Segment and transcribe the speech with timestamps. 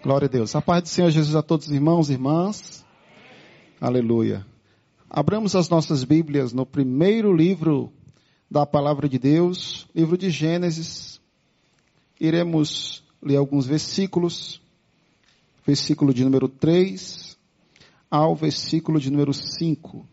[0.00, 0.54] Glória a Deus.
[0.54, 2.86] A paz do Senhor Jesus a todos os irmãos e irmãs.
[3.80, 4.46] Aleluia.
[5.10, 7.92] Abramos as nossas Bíblias no primeiro livro
[8.48, 11.20] da palavra de Deus, livro de Gênesis.
[12.20, 14.62] Iremos ler alguns versículos.
[15.66, 17.36] Versículo de número 3
[18.08, 20.06] ao versículo de número 5.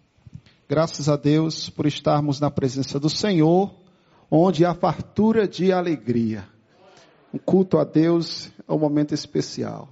[0.67, 3.71] Graças a Deus por estarmos na presença do Senhor,
[4.31, 6.55] onde há fartura de alegria.
[7.36, 9.89] Um culto a Deus é um momento especial.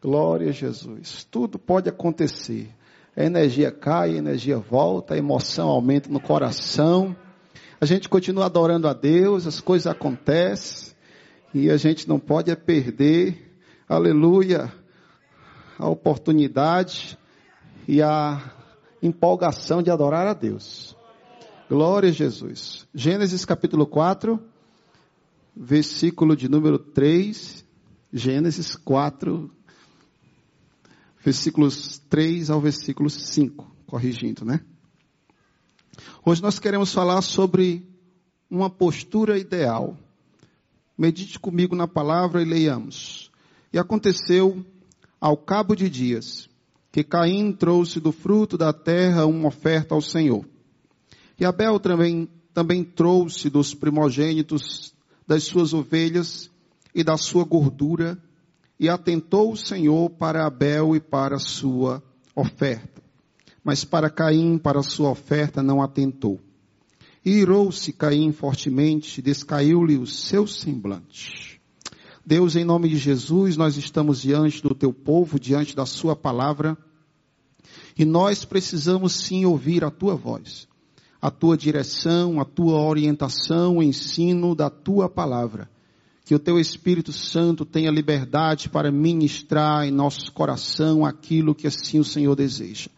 [0.00, 1.22] Glória a Jesus.
[1.30, 2.74] Tudo pode acontecer.
[3.14, 7.14] A energia cai, a energia volta, a emoção aumenta no coração.
[7.78, 10.94] A gente continua adorando a Deus, as coisas acontecem.
[11.52, 13.54] E a gente não pode é perder,
[13.86, 14.72] aleluia,
[15.78, 17.18] a oportunidade
[17.86, 18.40] e a
[19.02, 20.96] empolgação de adorar a Deus.
[21.68, 22.88] Glória a Jesus.
[22.94, 24.53] Gênesis capítulo 4
[25.56, 27.64] versículo de número 3,
[28.12, 29.50] Gênesis 4,
[31.24, 34.60] versículos 3 ao versículo 5, corrigindo, né?
[36.24, 37.88] Hoje nós queremos falar sobre
[38.50, 39.96] uma postura ideal.
[40.96, 43.30] Medite comigo na palavra e leiamos.
[43.72, 44.64] E aconteceu,
[45.20, 46.48] ao cabo de dias,
[46.90, 50.44] que Caim trouxe do fruto da terra uma oferta ao Senhor.
[51.38, 54.93] E Abel também, também trouxe dos primogênitos
[55.26, 56.50] das suas ovelhas
[56.94, 58.18] e da sua gordura,
[58.78, 62.02] e atentou o Senhor para Abel e para a sua
[62.34, 63.02] oferta.
[63.62, 66.40] Mas para Caim, para a sua oferta, não atentou.
[67.24, 71.60] E irou-se Caim fortemente, descaiu-lhe o seu semblante.
[72.26, 76.76] Deus, em nome de Jesus, nós estamos diante do teu povo, diante da sua palavra,
[77.96, 80.68] e nós precisamos sim ouvir a tua voz
[81.24, 85.70] a tua direção, a tua orientação, o ensino da tua palavra.
[86.22, 91.98] Que o teu Espírito Santo tenha liberdade para ministrar em nosso coração aquilo que assim
[91.98, 92.90] o Senhor deseja.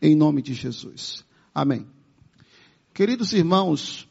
[0.00, 1.24] Em nome de Jesus.
[1.52, 1.84] Amém.
[2.94, 4.08] Queridos irmãos,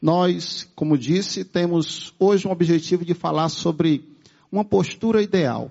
[0.00, 4.16] nós, como disse, temos hoje um objetivo de falar sobre
[4.50, 5.70] uma postura ideal.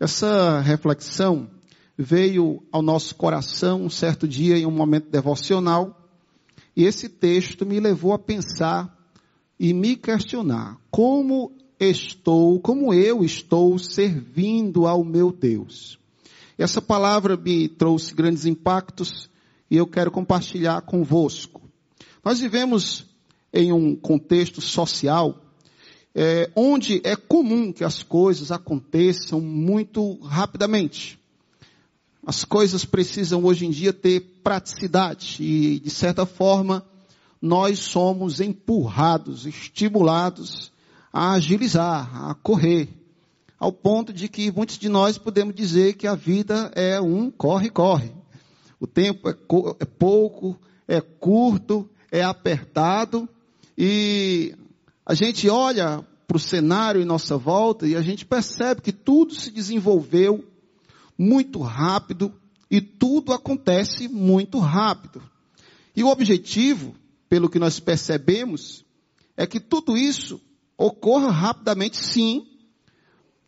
[0.00, 1.48] Essa reflexão
[1.96, 6.00] veio ao nosso coração um certo dia em um momento devocional
[6.76, 8.92] e esse texto me levou a pensar
[9.58, 15.98] e me questionar como estou, como eu estou servindo ao meu Deus.
[16.58, 19.28] Essa palavra me trouxe grandes impactos
[19.70, 21.62] e eu quero compartilhar convosco.
[22.24, 23.06] Nós vivemos
[23.52, 25.40] em um contexto social
[26.14, 31.18] é, onde é comum que as coisas aconteçam muito rapidamente.
[32.26, 36.84] As coisas precisam hoje em dia ter praticidade e, de certa forma,
[37.40, 40.72] nós somos empurrados, estimulados
[41.12, 42.88] a agilizar, a correr,
[43.58, 48.10] ao ponto de que muitos de nós podemos dizer que a vida é um corre-corre.
[48.80, 49.36] O tempo é,
[49.80, 50.58] é pouco,
[50.88, 53.28] é curto, é apertado
[53.76, 54.54] e
[55.04, 59.34] a gente olha para o cenário em nossa volta e a gente percebe que tudo
[59.34, 60.42] se desenvolveu
[61.18, 62.32] muito rápido
[62.70, 65.22] e tudo acontece muito rápido.
[65.94, 66.94] E o objetivo,
[67.28, 68.84] pelo que nós percebemos,
[69.36, 70.40] é que tudo isso
[70.76, 72.46] ocorra rapidamente, sim,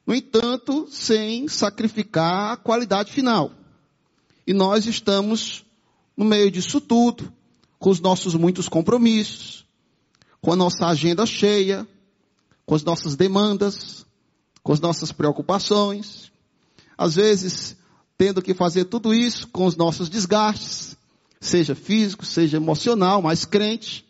[0.07, 3.51] no entanto, sem sacrificar a qualidade final.
[4.47, 5.65] E nós estamos
[6.17, 7.33] no meio disso tudo,
[7.79, 9.67] com os nossos muitos compromissos,
[10.41, 11.87] com a nossa agenda cheia,
[12.65, 14.07] com as nossas demandas,
[14.63, 16.31] com as nossas preocupações,
[16.97, 17.77] às vezes
[18.17, 20.97] tendo que fazer tudo isso com os nossos desgastes,
[21.41, 24.07] seja físico, seja emocional, mas crente,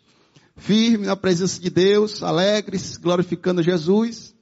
[0.55, 4.33] firme na presença de Deus, alegres, glorificando Jesus.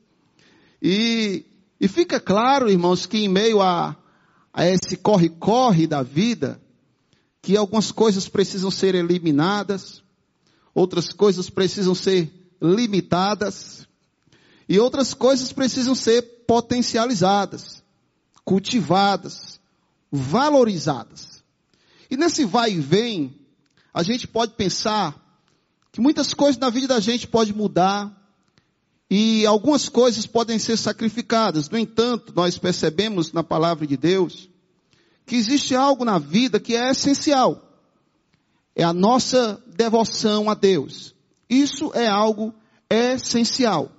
[0.81, 1.45] E,
[1.81, 3.95] e fica claro, irmãos, que em meio a,
[4.53, 6.61] a esse corre-corre da vida,
[7.41, 10.03] que algumas coisas precisam ser eliminadas,
[10.73, 12.31] outras coisas precisam ser
[12.61, 13.87] limitadas,
[14.69, 17.84] e outras coisas precisam ser potencializadas
[18.45, 19.59] cultivadas,
[20.11, 21.43] valorizadas.
[22.09, 23.35] E nesse vai e vem,
[23.91, 25.19] a gente pode pensar
[25.91, 28.15] que muitas coisas na vida da gente pode mudar
[29.09, 31.69] e algumas coisas podem ser sacrificadas.
[31.69, 34.47] No entanto, nós percebemos na palavra de Deus
[35.25, 37.61] que existe algo na vida que é essencial.
[38.75, 41.15] É a nossa devoção a Deus.
[41.49, 42.53] Isso é algo
[42.89, 43.91] essencial.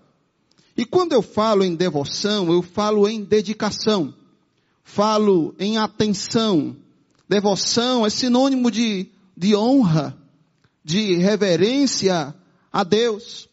[0.76, 4.14] E quando eu falo em devoção, eu falo em dedicação
[4.86, 6.76] falo em atenção.
[7.28, 10.16] Devoção é sinônimo de, de honra,
[10.82, 12.32] de reverência
[12.72, 13.48] a Deus.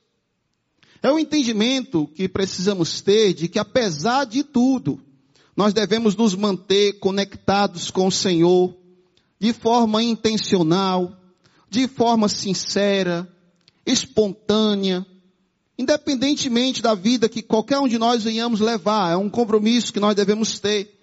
[1.02, 5.02] É o entendimento que precisamos ter de que apesar de tudo,
[5.58, 8.78] nós devemos nos manter conectados com o Senhor
[9.40, 11.18] de forma intencional,
[11.68, 13.28] de forma sincera,
[13.86, 15.06] espontânea,
[15.78, 20.16] independentemente da vida que qualquer um de nós venhamos levar, é um compromisso que nós
[20.16, 21.03] devemos ter.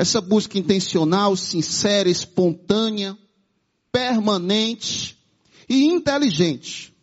[0.00, 3.18] Essa busca intencional, sincera, espontânea,
[3.92, 5.14] permanente
[5.68, 6.94] e inteligente.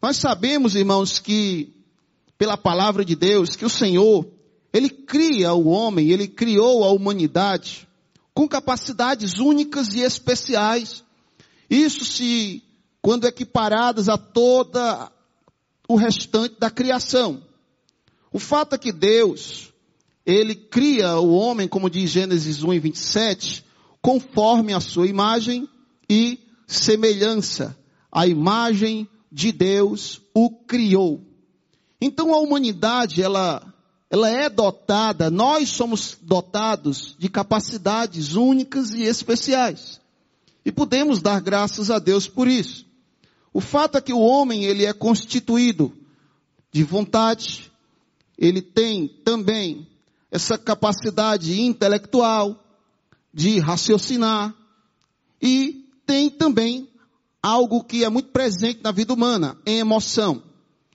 [0.00, 1.74] Nós sabemos, irmãos, que
[2.38, 4.24] pela palavra de Deus, que o Senhor,
[4.72, 7.88] Ele cria o homem, Ele criou a humanidade
[8.32, 11.02] com capacidades únicas e especiais.
[11.68, 12.62] Isso se,
[13.02, 15.10] quando equiparadas a toda
[15.88, 17.42] o restante da criação.
[18.32, 19.72] O fato é que Deus,
[20.28, 23.64] Ele cria o homem, como diz Gênesis 1 e 27,
[24.02, 25.66] conforme a sua imagem
[26.06, 27.74] e semelhança.
[28.12, 31.22] A imagem de Deus o criou.
[31.98, 33.74] Então a humanidade, ela,
[34.10, 39.98] ela é dotada, nós somos dotados de capacidades únicas e especiais.
[40.62, 42.84] E podemos dar graças a Deus por isso.
[43.50, 45.90] O fato é que o homem, ele é constituído
[46.70, 47.72] de vontade,
[48.36, 49.88] ele tem também
[50.30, 52.62] essa capacidade intelectual
[53.32, 54.54] de raciocinar
[55.40, 56.88] e tem também
[57.42, 60.42] algo que é muito presente na vida humana, em emoção.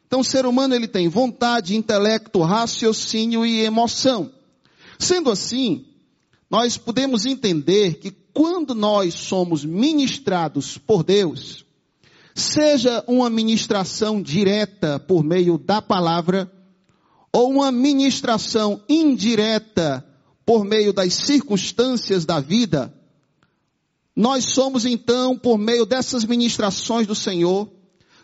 [0.05, 4.31] Então o ser humano ele tem vontade, intelecto, raciocínio e emoção.
[4.99, 5.85] Sendo assim,
[6.49, 11.65] nós podemos entender que quando nós somos ministrados por Deus,
[12.35, 16.51] seja uma ministração direta por meio da palavra,
[17.33, 20.05] ou uma ministração indireta
[20.45, 22.93] por meio das circunstâncias da vida,
[24.15, 27.67] nós somos então, por meio dessas ministrações do Senhor,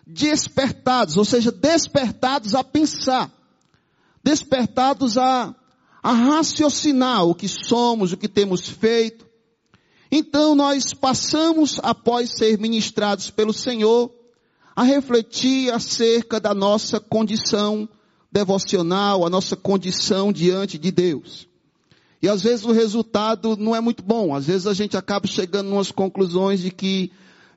[0.05, 3.31] despertados, ou seja, despertados a pensar,
[4.23, 5.55] despertados a,
[6.03, 9.25] a raciocinar o que somos, o que temos feito.
[10.11, 14.11] Então nós passamos, após ser ministrados pelo Senhor,
[14.75, 17.89] a refletir acerca da nossa condição
[18.31, 21.47] devocional, a nossa condição diante de Deus.
[22.21, 24.35] E às vezes o resultado não é muito bom.
[24.35, 27.11] Às vezes a gente acaba chegando umas conclusões de que,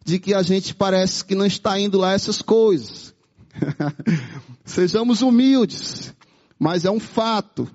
[0.05, 3.13] de que a gente parece que não está indo lá essas coisas.
[4.65, 6.15] Sejamos humildes,
[6.59, 7.69] mas é um fato.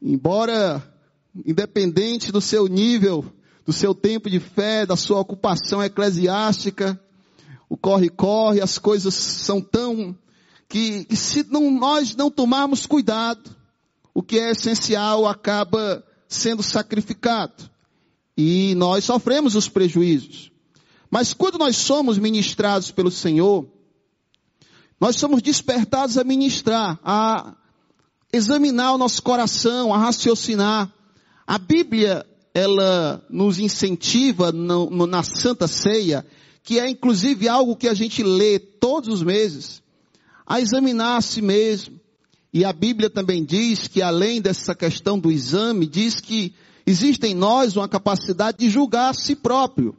[0.00, 0.82] Embora,
[1.34, 3.24] independente do seu nível,
[3.64, 7.00] do seu tempo de fé, da sua ocupação eclesiástica,
[7.68, 10.16] o corre-corre, as coisas são tão
[10.70, 13.50] que, que se não, nós não tomarmos cuidado,
[14.14, 17.68] o que é essencial acaba sendo sacrificado.
[18.36, 20.52] E nós sofremos os prejuízos.
[21.10, 23.66] Mas quando nós somos ministrados pelo Senhor,
[25.00, 27.56] nós somos despertados a ministrar, a
[28.32, 30.88] examinar o nosso coração, a raciocinar.
[31.44, 32.24] A Bíblia,
[32.54, 36.24] ela nos incentiva no, no, na Santa Ceia,
[36.62, 39.82] que é inclusive algo que a gente lê todos os meses,
[40.50, 42.00] a examinar a si mesmo,
[42.52, 46.52] e a Bíblia também diz que além dessa questão do exame, diz que
[46.84, 49.94] existe em nós uma capacidade de julgar a si próprio.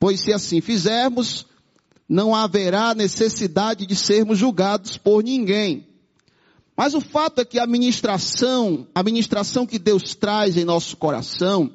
[0.00, 1.46] Pois se assim fizermos,
[2.08, 5.86] não haverá necessidade de sermos julgados por ninguém.
[6.76, 11.70] Mas o fato é que a ministração, a ministração que Deus traz em nosso coração,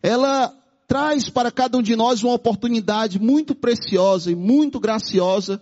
[0.00, 0.56] ela
[0.86, 5.60] traz para cada um de nós uma oportunidade muito preciosa e muito graciosa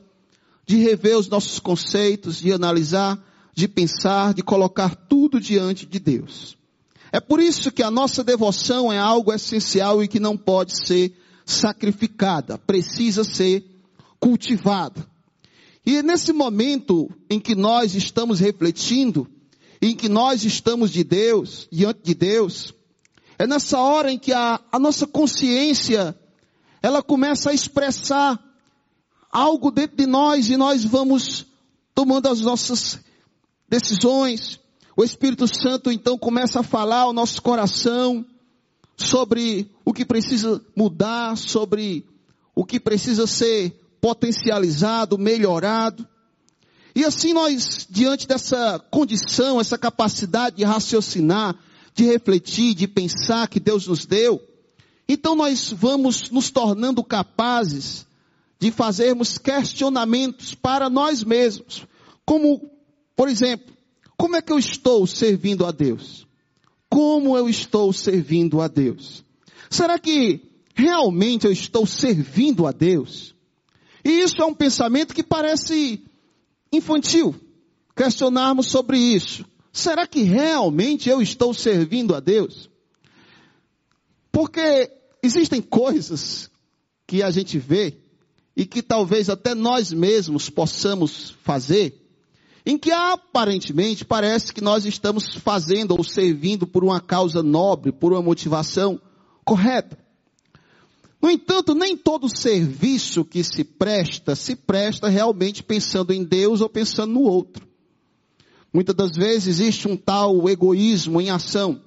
[0.66, 3.18] de rever os nossos conceitos, de analisar
[3.54, 6.56] de pensar, de colocar tudo diante de Deus.
[7.10, 11.14] É por isso que a nossa devoção é algo essencial e que não pode ser
[11.44, 13.64] sacrificada, precisa ser
[14.18, 15.06] cultivada.
[15.84, 19.28] E nesse momento em que nós estamos refletindo,
[19.80, 22.72] em que nós estamos de Deus, diante de Deus,
[23.38, 26.16] é nessa hora em que a, a nossa consciência,
[26.80, 28.40] ela começa a expressar
[29.32, 31.46] algo dentro de nós e nós vamos
[31.94, 33.00] tomando as nossas
[33.66, 34.60] decisões.
[34.94, 38.24] O Espírito Santo então começa a falar ao nosso coração
[38.94, 42.04] sobre o que precisa mudar, sobre
[42.54, 43.72] o que precisa ser
[44.02, 46.06] potencializado, melhorado.
[46.94, 51.56] E assim nós, diante dessa condição, essa capacidade de raciocinar,
[51.94, 54.42] de refletir, de pensar que Deus nos deu,
[55.08, 58.06] então nós vamos nos tornando capazes
[58.62, 61.84] de fazermos questionamentos para nós mesmos.
[62.24, 62.70] Como
[63.16, 63.74] por exemplo,
[64.16, 66.28] como é que eu estou servindo a Deus?
[66.88, 69.24] Como eu estou servindo a Deus?
[69.68, 73.34] Será que realmente eu estou servindo a Deus?
[74.04, 76.04] E isso é um pensamento que parece
[76.72, 77.34] infantil,
[77.96, 79.44] questionarmos sobre isso.
[79.72, 82.70] Será que realmente eu estou servindo a Deus?
[84.30, 84.88] Porque
[85.20, 86.48] existem coisas
[87.08, 88.01] que a gente vê
[88.56, 91.98] e que talvez até nós mesmos possamos fazer,
[92.64, 98.12] em que aparentemente parece que nós estamos fazendo ou servindo por uma causa nobre, por
[98.12, 99.00] uma motivação
[99.44, 99.98] correta.
[101.20, 106.68] No entanto, nem todo serviço que se presta, se presta realmente pensando em Deus ou
[106.68, 107.66] pensando no outro.
[108.72, 111.80] Muitas das vezes existe um tal egoísmo em ação.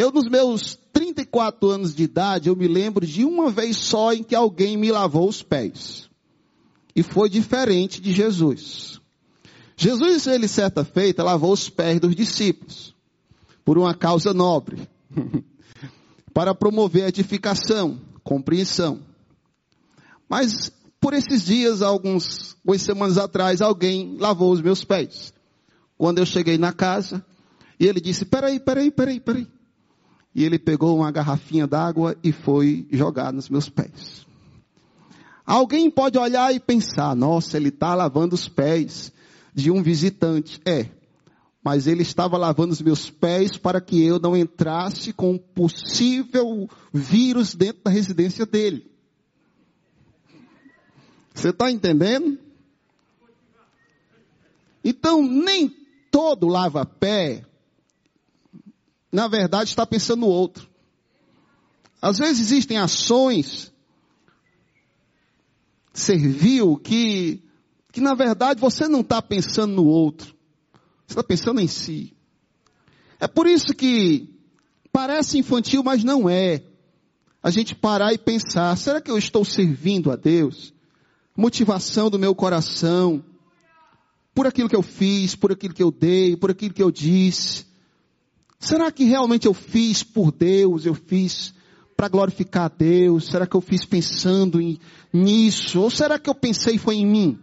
[0.00, 4.22] Eu, nos meus 34 anos de idade, eu me lembro de uma vez só em
[4.22, 6.08] que alguém me lavou os pés.
[6.96, 8.98] E foi diferente de Jesus.
[9.76, 12.94] Jesus, ele certa feita, lavou os pés dos discípulos.
[13.62, 14.88] Por uma causa nobre.
[16.32, 19.02] para promover edificação, compreensão.
[20.26, 25.34] Mas, por esses dias, alguns, algumas semanas atrás, alguém lavou os meus pés.
[25.98, 27.22] Quando eu cheguei na casa,
[27.78, 29.59] e ele disse, peraí, peraí, peraí, peraí.
[30.34, 34.26] E ele pegou uma garrafinha d'água e foi jogar nos meus pés.
[35.44, 39.12] Alguém pode olhar e pensar, nossa, ele está lavando os pés
[39.52, 40.60] de um visitante.
[40.64, 40.88] É,
[41.62, 46.68] mas ele estava lavando os meus pés para que eu não entrasse com um possível
[46.92, 48.90] vírus dentro da residência dele.
[51.34, 52.38] Você está entendendo?
[54.84, 55.68] Então, nem
[56.10, 57.44] todo lava-pé,
[59.12, 60.68] na verdade, está pensando no outro.
[62.00, 63.72] Às vezes existem ações
[65.92, 67.42] servil que,
[67.92, 70.34] que na verdade você não está pensando no outro.
[71.06, 72.16] Você está pensando em si.
[73.18, 74.32] É por isso que
[74.92, 76.62] parece infantil, mas não é.
[77.42, 80.72] A gente parar e pensar, será que eu estou servindo a Deus?
[81.36, 83.24] Motivação do meu coração,
[84.34, 87.66] por aquilo que eu fiz, por aquilo que eu dei, por aquilo que eu disse.
[88.60, 90.84] Será que realmente eu fiz por Deus?
[90.84, 91.54] Eu fiz
[91.96, 93.26] para glorificar a Deus?
[93.26, 94.78] Será que eu fiz pensando em,
[95.10, 95.80] nisso?
[95.80, 97.38] Ou será que eu pensei foi em mim?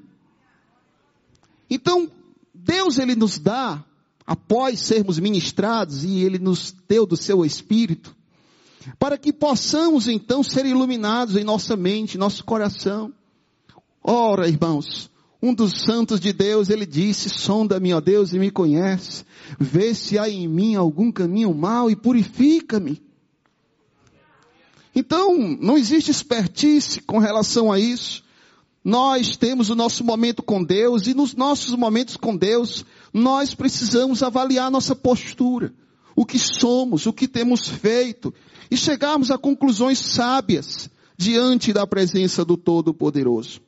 [1.67, 2.09] Então,
[2.53, 3.83] Deus ele nos dá,
[4.25, 8.15] após sermos ministrados, e ele nos deu do seu Espírito,
[8.99, 13.11] para que possamos então ser iluminados em nossa mente, nosso coração.
[14.03, 15.09] Ora, irmãos,
[15.47, 19.23] um dos santos de Deus, ele disse, sonda-me, ó Deus, e me conhece.
[19.57, 23.01] Vê se há em mim algum caminho mau e purifica-me.
[24.93, 28.23] Então, não existe expertise com relação a isso.
[28.83, 34.23] Nós temos o nosso momento com Deus e nos nossos momentos com Deus, nós precisamos
[34.23, 35.73] avaliar nossa postura,
[36.15, 38.33] o que somos, o que temos feito
[38.71, 43.66] e chegarmos a conclusões sábias diante da presença do Todo-Poderoso.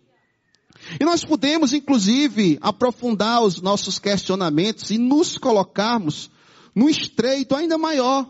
[0.98, 6.31] E nós podemos, inclusive, aprofundar os nossos questionamentos e nos colocarmos
[6.74, 8.29] no estreito ainda maior,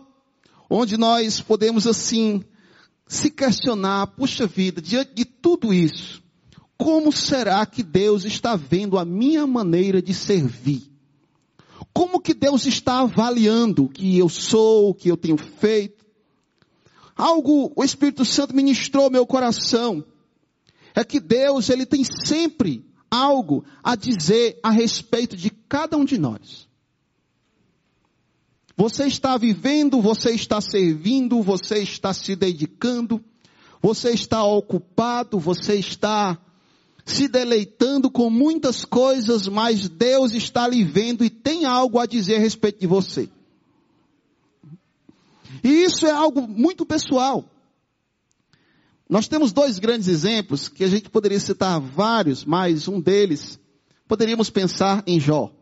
[0.68, 2.42] onde nós podemos, assim,
[3.06, 6.22] se questionar, puxa vida, diante de tudo isso,
[6.76, 10.90] como será que Deus está vendo a minha maneira de servir?
[11.92, 16.04] Como que Deus está avaliando o que eu sou, o que eu tenho feito?
[17.16, 20.04] Algo o Espírito Santo ministrou meu coração
[21.00, 26.16] é que Deus, ele tem sempre algo a dizer a respeito de cada um de
[26.16, 26.68] nós.
[28.76, 33.22] Você está vivendo, você está servindo, você está se dedicando,
[33.82, 36.38] você está ocupado, você está
[37.04, 42.36] se deleitando com muitas coisas, mas Deus está lhe vendo e tem algo a dizer
[42.36, 43.28] a respeito de você.
[45.62, 47.44] E isso é algo muito pessoal.
[49.10, 53.58] Nós temos dois grandes exemplos que a gente poderia citar vários, mas um deles
[54.06, 55.52] poderíamos pensar em Jó.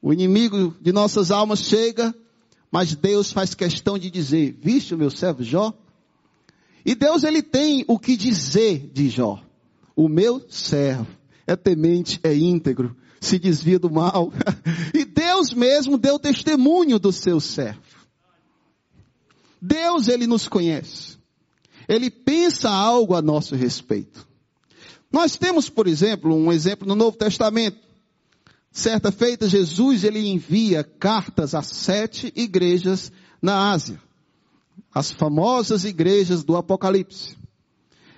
[0.00, 2.14] O inimigo de nossas almas chega,
[2.72, 5.74] mas Deus faz questão de dizer: "Viste o meu servo Jó?"
[6.86, 9.42] E Deus ele tem o que dizer de Jó.
[9.94, 11.06] O meu servo
[11.46, 14.32] é temente, é íntegro, se desvia do mal.
[14.94, 17.82] e Deus mesmo deu testemunho do seu servo.
[19.60, 21.15] Deus ele nos conhece.
[21.88, 24.26] Ele pensa algo a nosso respeito.
[25.12, 27.78] Nós temos, por exemplo, um exemplo no Novo Testamento.
[28.70, 34.00] Certa feita, Jesus ele envia cartas a sete igrejas na Ásia.
[34.94, 37.36] As famosas igrejas do Apocalipse.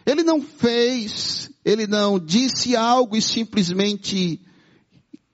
[0.04, 4.40] Ele não fez, ele não disse algo e simplesmente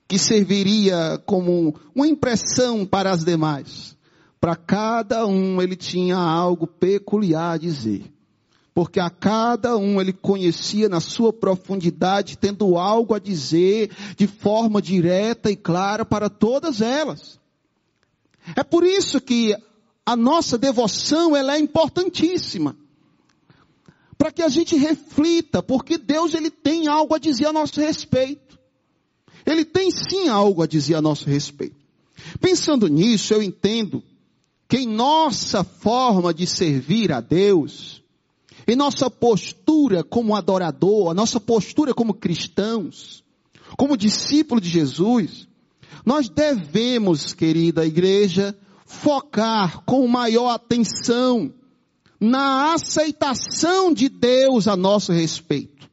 [0.08, 3.96] que serviria como uma impressão para as demais.
[4.40, 8.13] Para cada um ele tinha algo peculiar a dizer.
[8.74, 14.82] Porque a cada um ele conhecia na sua profundidade, tendo algo a dizer de forma
[14.82, 17.38] direta e clara para todas elas.
[18.56, 19.56] É por isso que
[20.04, 22.76] a nossa devoção ela é importantíssima.
[24.18, 28.58] Para que a gente reflita, porque Deus ele tem algo a dizer a nosso respeito.
[29.46, 31.76] Ele tem sim algo a dizer a nosso respeito.
[32.40, 34.02] Pensando nisso, eu entendo
[34.68, 38.03] que em nossa forma de servir a Deus,
[38.66, 43.22] em nossa postura como adorador, a nossa postura como cristãos,
[43.76, 45.48] como discípulo de Jesus,
[46.04, 48.56] nós devemos, querida igreja,
[48.86, 51.52] focar com maior atenção
[52.20, 55.90] na aceitação de Deus a nosso respeito.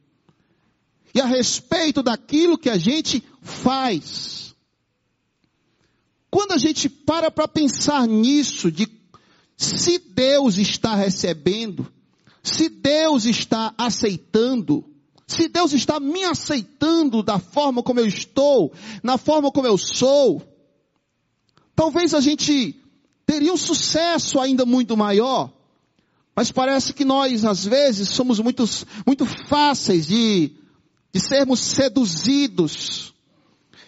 [1.14, 4.54] E a respeito daquilo que a gente faz.
[6.30, 8.88] Quando a gente para para pensar nisso, de
[9.56, 11.86] se Deus está recebendo,
[12.42, 14.84] se Deus está aceitando,
[15.26, 18.72] se Deus está me aceitando da forma como eu estou,
[19.02, 20.42] na forma como eu sou,
[21.74, 22.76] talvez a gente
[23.24, 25.52] teria um sucesso ainda muito maior.
[26.34, 28.64] Mas parece que nós, às vezes, somos muito,
[29.06, 30.52] muito fáceis de,
[31.12, 33.12] de sermos seduzidos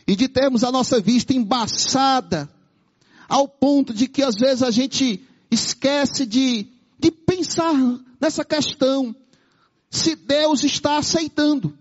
[0.06, 2.48] e de termos a nossa vista embaçada,
[3.28, 6.66] ao ponto de que às vezes a gente esquece de,
[6.98, 7.74] de pensar
[8.24, 9.14] nessa questão.
[9.90, 11.76] Se Deus está aceitando.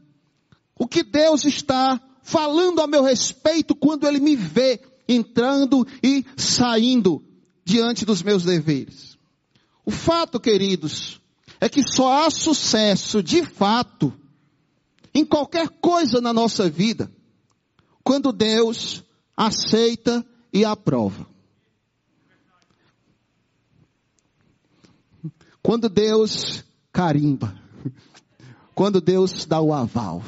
[0.77, 7.23] O que Deus está falando a meu respeito quando Ele me vê entrando e saindo
[7.63, 9.17] diante dos meus deveres.
[9.85, 11.21] O fato, queridos,
[11.61, 14.13] é que só há sucesso de fato
[15.13, 17.09] em qualquer coisa na nossa vida
[18.03, 19.03] quando Deus
[19.37, 21.32] aceita e aprova.
[25.63, 27.55] Quando Deus carimba.
[28.75, 30.21] Quando Deus dá o aval.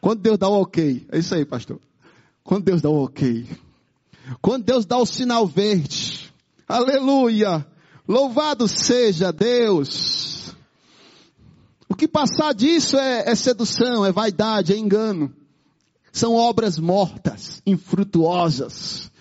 [0.00, 1.06] Quando Deus dá o ok.
[1.12, 1.80] É isso aí, pastor.
[2.42, 3.46] Quando Deus dá o ok.
[4.40, 6.32] Quando Deus dá o sinal verde.
[6.66, 7.64] Aleluia.
[8.08, 10.52] Louvado seja Deus.
[11.88, 15.32] O que passar disso é, é sedução, é vaidade, é engano.
[16.10, 19.11] São obras mortas, infrutuosas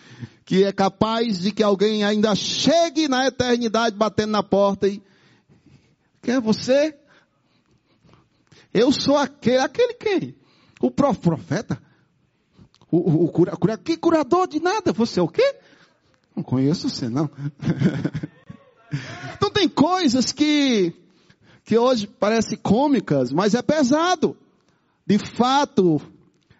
[0.52, 5.02] que é capaz de que alguém ainda chegue na eternidade batendo na porta e
[6.22, 6.94] quem é você?
[8.74, 10.36] Eu sou aquele, aquele quem?
[10.82, 11.82] O profeta?
[12.92, 14.92] O, o, o cura, cura, que curador de nada?
[14.92, 15.56] Você é o quê?
[16.36, 17.30] Não conheço você não.
[19.34, 20.94] então tem coisas que
[21.64, 24.36] que hoje parecem cômicas, mas é pesado.
[25.08, 26.02] De fato,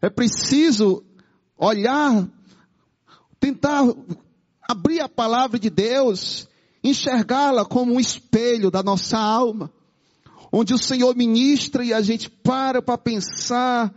[0.02, 1.04] é preciso
[1.58, 2.26] olhar
[3.42, 3.84] tentar
[4.62, 6.48] abrir a palavra de Deus,
[6.84, 9.70] enxergá-la como um espelho da nossa alma,
[10.52, 13.94] onde o Senhor ministra e a gente para para pensar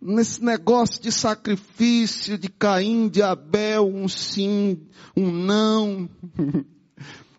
[0.00, 4.80] nesse negócio de sacrifício de Caim, de Abel, um sim,
[5.16, 6.08] um não.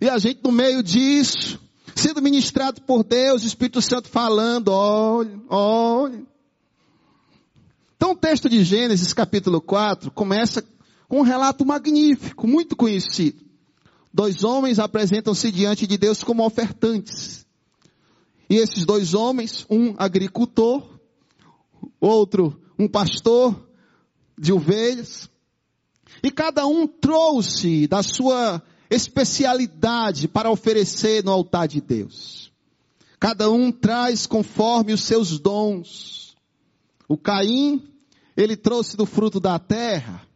[0.01, 1.57] e a gente no meio disso,
[1.95, 6.21] sendo ministrado por Deus, o Espírito Santo falando, olha, olha.
[7.95, 10.61] Então o texto de Gênesis capítulo 4 começa
[11.09, 13.43] com um relato magnífico, muito conhecido.
[14.13, 17.45] Dois homens apresentam-se diante de Deus como ofertantes.
[18.49, 20.99] E esses dois homens, um agricultor,
[21.99, 23.67] outro um pastor
[24.37, 25.29] de ovelhas,
[26.23, 32.51] e cada um trouxe da sua especialidade para oferecer no altar de Deus.
[33.19, 36.37] Cada um traz conforme os seus dons.
[37.07, 37.83] O Caim,
[38.37, 40.28] ele trouxe do fruto da terra.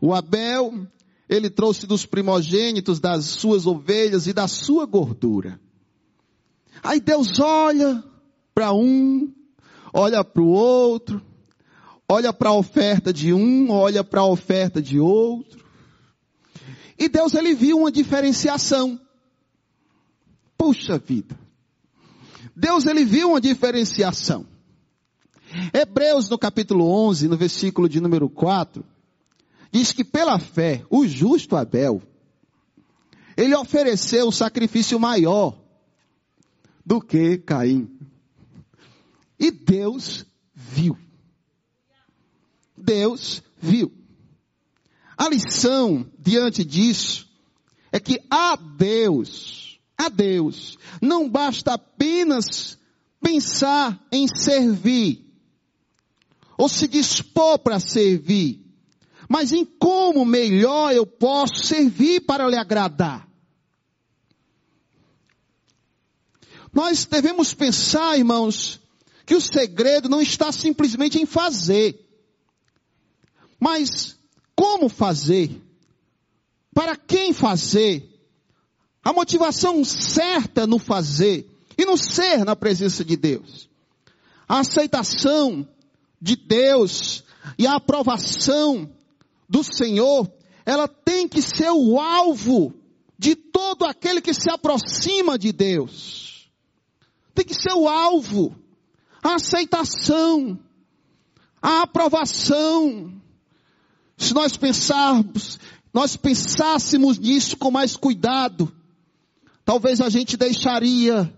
[0.00, 0.86] O Abel,
[1.28, 5.60] ele trouxe dos primogênitos das suas ovelhas e da sua gordura.
[6.82, 8.02] Aí Deus olha
[8.54, 9.32] para um,
[9.92, 11.22] olha para o outro,
[12.08, 15.64] olha para a oferta de um, olha para a oferta de outro.
[16.98, 19.00] E Deus ele viu uma diferenciação.
[20.56, 21.38] Puxa vida.
[22.54, 24.46] Deus ele viu uma diferenciação.
[25.72, 28.84] Hebreus no capítulo 11, no versículo de número 4,
[29.70, 32.02] diz que pela fé, o justo Abel,
[33.36, 35.58] ele ofereceu um sacrifício maior
[36.84, 37.88] do que Caim.
[39.38, 40.98] E Deus viu.
[42.76, 43.92] Deus viu.
[45.16, 47.28] A lição diante disso
[47.92, 52.78] é que a Deus, a Deus, não basta apenas
[53.20, 55.26] pensar em servir,
[56.56, 58.69] ou se dispor para servir,
[59.30, 63.28] mas em como melhor eu posso servir para lhe agradar.
[66.72, 68.80] Nós devemos pensar, irmãos,
[69.24, 72.04] que o segredo não está simplesmente em fazer,
[73.60, 74.18] mas
[74.56, 75.62] como fazer,
[76.74, 78.10] para quem fazer,
[79.00, 83.70] a motivação certa no fazer e no ser na presença de Deus.
[84.48, 85.68] A aceitação
[86.20, 87.22] de Deus
[87.56, 88.90] e a aprovação
[89.50, 90.32] do Senhor,
[90.64, 92.72] ela tem que ser o alvo
[93.18, 96.48] de todo aquele que se aproxima de Deus.
[97.34, 98.54] Tem que ser o alvo,
[99.20, 100.56] a aceitação,
[101.60, 103.20] a aprovação.
[104.16, 105.58] Se nós pensarmos,
[105.92, 108.72] nós pensássemos nisso com mais cuidado,
[109.64, 111.34] talvez a gente deixaria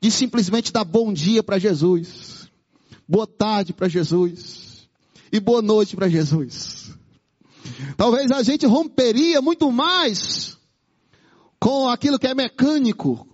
[0.00, 2.48] de simplesmente dar bom dia para Jesus,
[3.08, 4.88] boa tarde para Jesus
[5.32, 6.97] e boa noite para Jesus.
[7.96, 10.56] Talvez a gente romperia muito mais
[11.60, 13.26] com aquilo que é mecânico,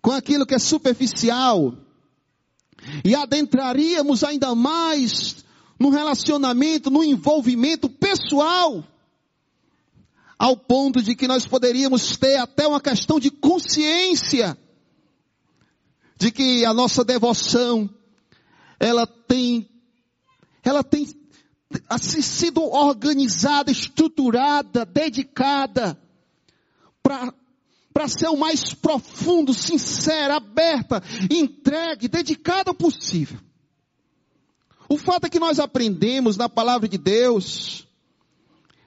[0.00, 1.74] com aquilo que é superficial,
[3.04, 5.44] e adentraríamos ainda mais
[5.78, 8.84] no relacionamento, no envolvimento pessoal,
[10.38, 14.58] ao ponto de que nós poderíamos ter até uma questão de consciência
[16.16, 17.88] de que a nossa devoção,
[18.78, 19.68] ela tem,
[20.62, 21.06] ela tem
[21.88, 25.98] assim, sido organizada, estruturada, dedicada
[27.02, 33.38] para ser o mais profundo, sincera, aberta, entregue, dedicada possível.
[34.88, 37.86] O fato é que nós aprendemos na palavra de Deus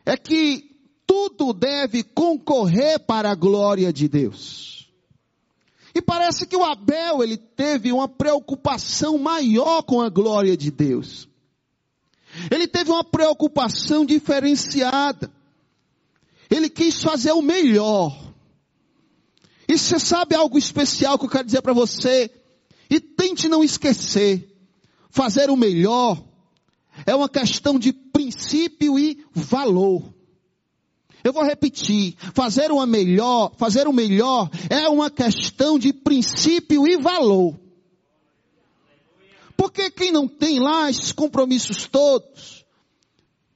[0.06, 4.90] é que tudo deve concorrer para a glória de Deus.
[5.96, 11.27] E parece que o Abel, ele teve uma preocupação maior com a glória de Deus.
[12.52, 15.32] Ele teve uma preocupação diferenciada.
[16.50, 18.16] Ele quis fazer o melhor.
[19.68, 22.32] E você sabe algo especial que eu quero dizer para você?
[22.90, 24.56] E tente não esquecer.
[25.10, 26.24] Fazer o melhor
[27.06, 30.14] é uma questão de princípio e valor.
[31.24, 36.96] Eu vou repetir, fazer uma melhor, fazer o melhor é uma questão de princípio e
[36.98, 37.60] valor.
[39.58, 42.64] Porque quem não tem lá esses compromissos todos,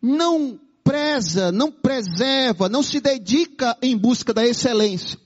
[0.01, 5.19] não preza, não preserva, não se dedica em busca da excelência.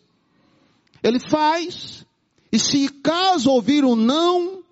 [1.01, 2.05] Ele faz,
[2.51, 4.63] e se caso ouvir um não,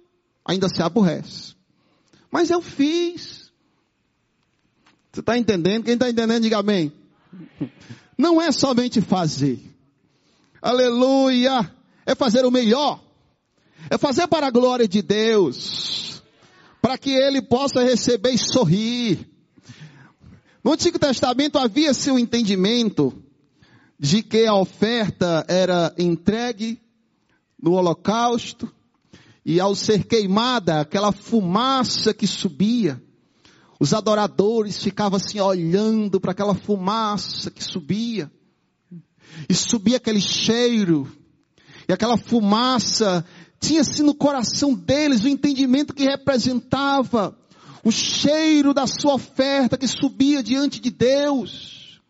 [0.44, 1.56] ainda se aborrece.
[2.30, 3.52] Mas eu fiz.
[5.12, 5.84] Você está entendendo?
[5.84, 6.92] Quem está entendendo, diga amém.
[8.18, 9.60] Não é somente fazer.
[10.62, 11.72] Aleluia!
[12.06, 13.03] É fazer o melhor.
[13.90, 16.22] É fazer para a glória de Deus.
[16.82, 19.30] Para que ele possa receber e sorrir.
[20.64, 23.14] No Antigo Testamento havia-se o entendimento
[24.00, 26.82] de que a oferta era entregue
[27.62, 28.72] no holocausto
[29.46, 33.02] e ao ser queimada, aquela fumaça que subia,
[33.80, 38.32] os adoradores ficavam assim olhando para aquela fumaça que subia.
[39.50, 41.12] E subia aquele cheiro.
[41.90, 43.26] E aquela fumaça
[43.64, 47.36] tinha assim no coração deles o entendimento que representava
[47.84, 52.02] o cheiro da sua oferta que subia diante de Deus.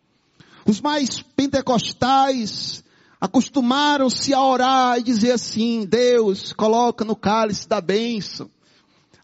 [0.66, 2.84] Os mais pentecostais
[3.22, 8.50] acostumaram-se a orar e dizer assim: Deus, coloca no cálice da bênção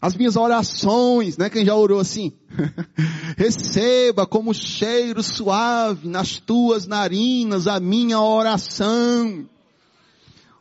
[0.00, 1.50] as minhas orações, né?
[1.50, 2.32] Quem já orou assim?
[3.36, 9.46] Receba como cheiro suave nas tuas narinas a minha oração.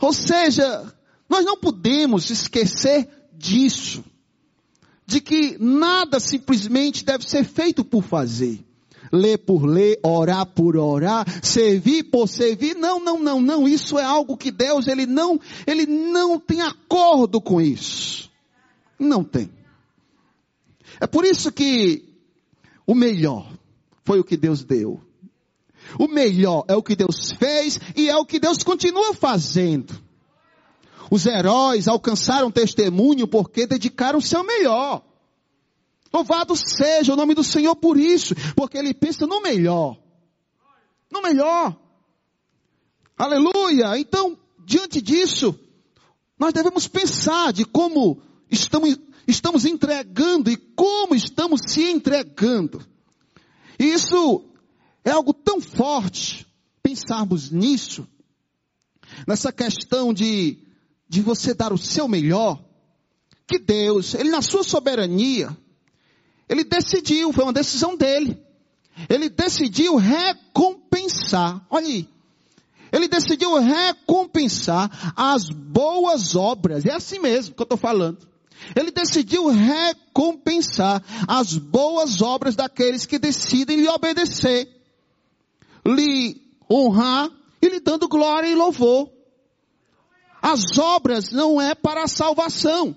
[0.02, 0.94] Ou seja,
[1.30, 4.04] nós não podemos esquecer disso.
[5.06, 8.66] De que nada simplesmente deve ser feito por fazer.
[9.12, 12.76] Ler por ler, orar por orar, servir por servir.
[12.76, 13.68] Não, não, não, não.
[13.68, 18.30] Isso é algo que Deus, ele não, ele não tem acordo com isso.
[19.00, 19.50] Não tem.
[21.00, 22.04] É por isso que
[22.86, 23.52] o melhor
[24.04, 25.02] foi o que Deus deu.
[25.98, 30.09] O melhor é o que Deus fez e é o que Deus continua fazendo.
[31.12, 35.04] Os heróis alcançaram testemunho porque dedicaram seu melhor.
[36.14, 39.98] Louvado seja o nome do Senhor por isso, porque ele pensa no melhor.
[41.12, 41.76] No melhor.
[43.18, 43.98] Aleluia!
[44.00, 45.60] Então, diante disso,
[46.38, 52.86] nós devemos pensar de como estamos, estamos entregando e como estamos se entregando.
[53.78, 54.46] Isso
[55.04, 56.48] é algo tão forte,
[56.82, 58.08] pensarmos nisso,
[59.28, 60.60] nessa questão de,
[61.10, 62.64] de você dar o seu melhor,
[63.48, 65.58] que Deus, Ele na sua soberania,
[66.48, 68.40] Ele decidiu, foi uma decisão dele,
[69.10, 72.08] Ele decidiu recompensar, olha aí,
[72.92, 76.86] Ele decidiu recompensar as boas obras.
[76.86, 78.30] É assim mesmo que eu estou falando.
[78.76, 84.68] Ele decidiu recompensar as boas obras daqueles que decidem lhe obedecer,
[85.86, 89.10] lhe honrar e lhe dando glória e louvor.
[90.42, 92.96] As obras não é para a salvação,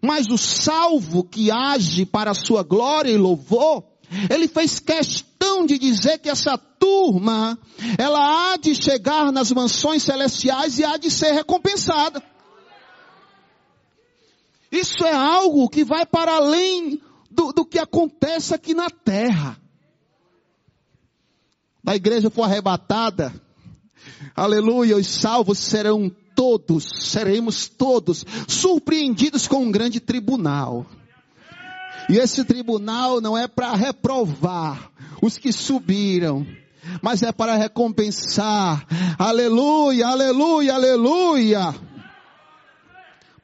[0.00, 3.82] mas o salvo que age para a sua glória e louvor,
[4.30, 7.58] ele fez questão de dizer que essa turma,
[7.98, 12.22] ela há de chegar nas mansões celestiais e há de ser recompensada.
[14.70, 19.58] Isso é algo que vai para além do, do que acontece aqui na terra.
[21.86, 23.32] A igreja for arrebatada,
[24.34, 30.86] aleluia, os salvos serão todos, seremos todos surpreendidos com um grande tribunal.
[32.08, 36.46] E esse tribunal não é para reprovar os que subiram,
[37.02, 38.86] mas é para recompensar.
[39.18, 41.74] Aleluia, aleluia, aleluia.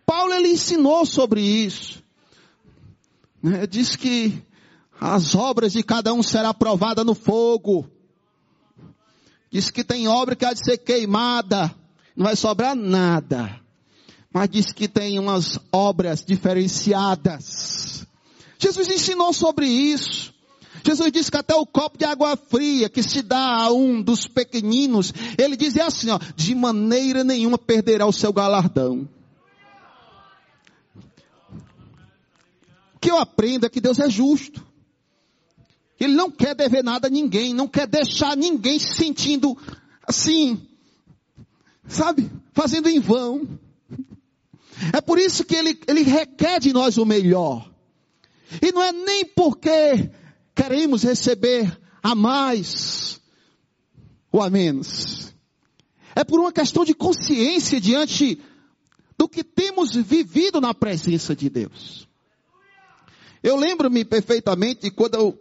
[0.06, 2.02] Paulo ele ensinou sobre isso.
[3.42, 3.66] Né?
[3.66, 4.40] Diz que
[5.00, 7.88] as obras de cada um será provada no fogo.
[9.50, 11.74] Diz que tem obra que há de ser queimada,
[12.16, 13.60] não vai sobrar nada.
[14.32, 18.06] Mas diz que tem umas obras diferenciadas.
[18.58, 20.32] Jesus ensinou sobre isso.
[20.84, 24.26] Jesus disse que até o copo de água fria que se dá a um dos
[24.26, 29.08] pequeninos, ele dizia assim, ó, de maneira nenhuma perderá o seu galardão.
[32.94, 34.64] O que eu aprendo é que Deus é justo.
[36.00, 39.56] Ele não quer dever nada a ninguém, não quer deixar ninguém se sentindo
[40.06, 40.60] assim,
[41.86, 43.58] sabe, fazendo em vão.
[44.92, 47.70] É por isso que ele, ele requer de nós o melhor.
[48.60, 50.10] E não é nem porque
[50.54, 53.20] queremos receber a mais
[54.30, 55.32] ou a menos.
[56.14, 58.40] É por uma questão de consciência diante
[59.16, 62.08] do que temos vivido na presença de Deus.
[63.42, 65.38] Eu lembro-me perfeitamente quando eu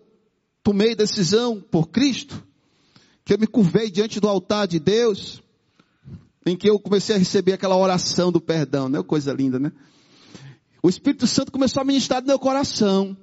[0.63, 2.43] tomei decisão por Cristo,
[3.23, 5.41] que eu me curvei diante do altar de Deus,
[6.45, 9.01] em que eu comecei a receber aquela oração do perdão, né?
[9.03, 9.71] Coisa linda, né?
[10.81, 13.15] O Espírito Santo começou a ministrar no meu coração.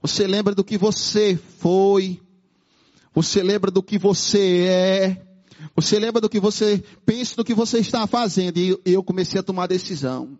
[0.00, 2.20] Você lembra do que você foi?
[3.14, 5.26] Você lembra do que você é?
[5.76, 8.58] Você lembra do que você pensa do que você está fazendo?
[8.58, 10.38] E eu comecei a tomar decisão.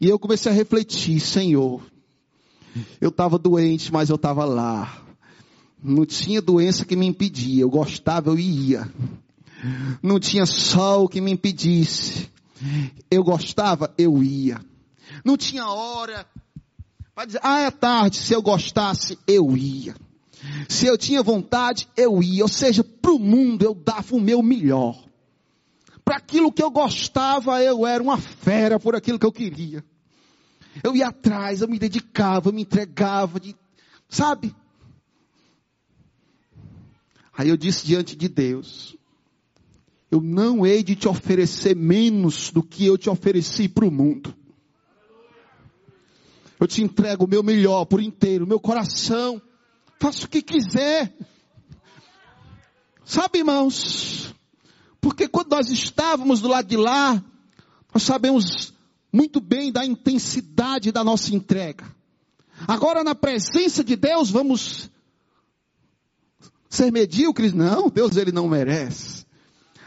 [0.00, 1.82] E eu comecei a refletir, Senhor.
[3.00, 5.02] Eu estava doente, mas eu estava lá.
[5.82, 7.62] Não tinha doença que me impedia.
[7.62, 8.90] Eu gostava, eu ia.
[10.02, 12.30] Não tinha sol que me impedisse.
[13.10, 14.60] Eu gostava, eu ia.
[15.24, 16.26] Não tinha hora
[17.14, 18.16] para dizer, ah, é tarde.
[18.16, 19.94] Se eu gostasse, eu ia.
[20.68, 22.44] Se eu tinha vontade, eu ia.
[22.44, 25.06] Ou seja, para o mundo eu dava o meu melhor.
[26.04, 29.84] Para aquilo que eu gostava, eu era uma fera por aquilo que eu queria.
[30.82, 33.56] Eu ia atrás, eu me dedicava, eu me entregava, de,
[34.08, 34.54] sabe?
[37.36, 38.95] Aí eu disse diante de Deus,
[40.10, 44.34] eu não hei de te oferecer menos do que eu te ofereci para o mundo.
[46.58, 49.42] Eu te entrego o meu melhor por inteiro, meu coração.
[50.00, 51.14] Faça o que quiser.
[53.04, 54.34] Sabe, irmãos?
[55.00, 57.22] Porque quando nós estávamos do lado de lá,
[57.92, 58.72] nós sabemos
[59.12, 61.84] muito bem da intensidade da nossa entrega.
[62.66, 64.90] Agora, na presença de Deus, vamos
[66.70, 67.52] ser medíocres?
[67.52, 69.25] Não, Deus ele não merece.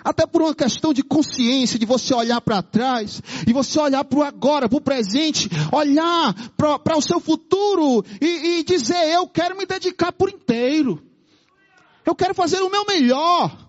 [0.10, 4.18] Até por uma questão de consciência, de você olhar para trás, e você olhar para
[4.18, 9.56] o agora, para o presente, olhar para o seu futuro e, e dizer, eu quero
[9.56, 11.00] me dedicar por inteiro.
[12.04, 13.69] Eu quero fazer o meu melhor.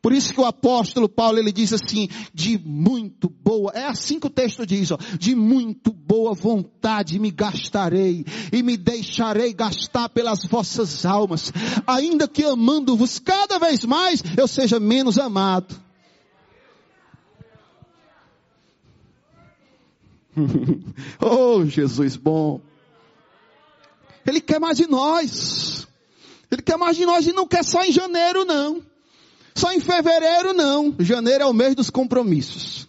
[0.00, 4.26] Por isso que o apóstolo Paulo ele diz assim, de muito boa, é assim que
[4.26, 10.44] o texto diz, ó, de muito boa vontade me gastarei e me deixarei gastar pelas
[10.44, 11.52] vossas almas,
[11.86, 15.86] ainda que amando-vos cada vez mais, eu seja menos amado.
[21.20, 22.60] oh, Jesus bom.
[24.26, 25.86] Ele quer mais de nós.
[26.50, 28.82] Ele quer mais de nós e não quer só em janeiro não.
[29.56, 30.94] Só em fevereiro não.
[31.00, 32.86] Janeiro é o mês dos compromissos.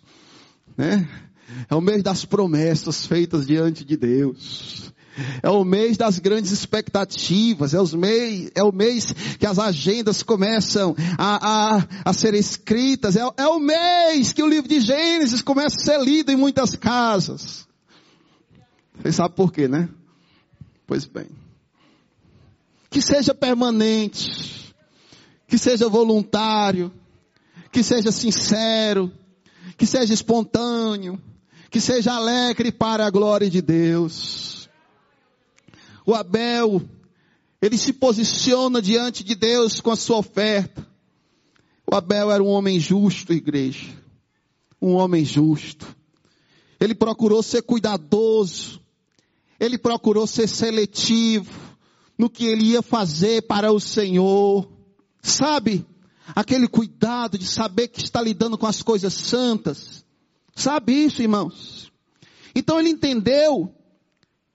[0.75, 1.07] Né?
[1.69, 4.91] É o mês das promessas feitas diante de Deus.
[5.41, 7.73] É o mês das grandes expectativas.
[7.73, 13.15] É, os mês, é o mês que as agendas começam a, a, a ser escritas.
[13.15, 16.75] É, é o mês que o livro de Gênesis começa a ser lido em muitas
[16.75, 17.65] casas.
[19.01, 19.87] Você sabe por quê, né?
[20.85, 21.27] Pois bem.
[22.89, 24.66] Que seja permanente
[25.47, 26.91] que seja voluntário,
[27.71, 29.11] que seja sincero,
[29.77, 31.21] que seja espontâneo,
[31.69, 34.69] que seja alegre para a glória de Deus.
[36.05, 36.81] O Abel,
[37.61, 40.85] ele se posiciona diante de Deus com a sua oferta.
[41.89, 43.87] O Abel era um homem justo, igreja.
[44.81, 45.95] Um homem justo.
[46.79, 48.81] Ele procurou ser cuidadoso.
[49.59, 51.51] Ele procurou ser seletivo
[52.17, 54.76] no que ele ia fazer para o Senhor.
[55.21, 55.85] Sabe?
[56.35, 60.05] Aquele cuidado de saber que está lidando com as coisas santas.
[60.55, 61.91] Sabe isso, irmãos?
[62.55, 63.73] Então ele entendeu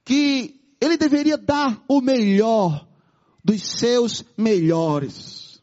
[0.04, 2.86] que ele deveria dar o melhor
[3.44, 5.62] dos seus melhores.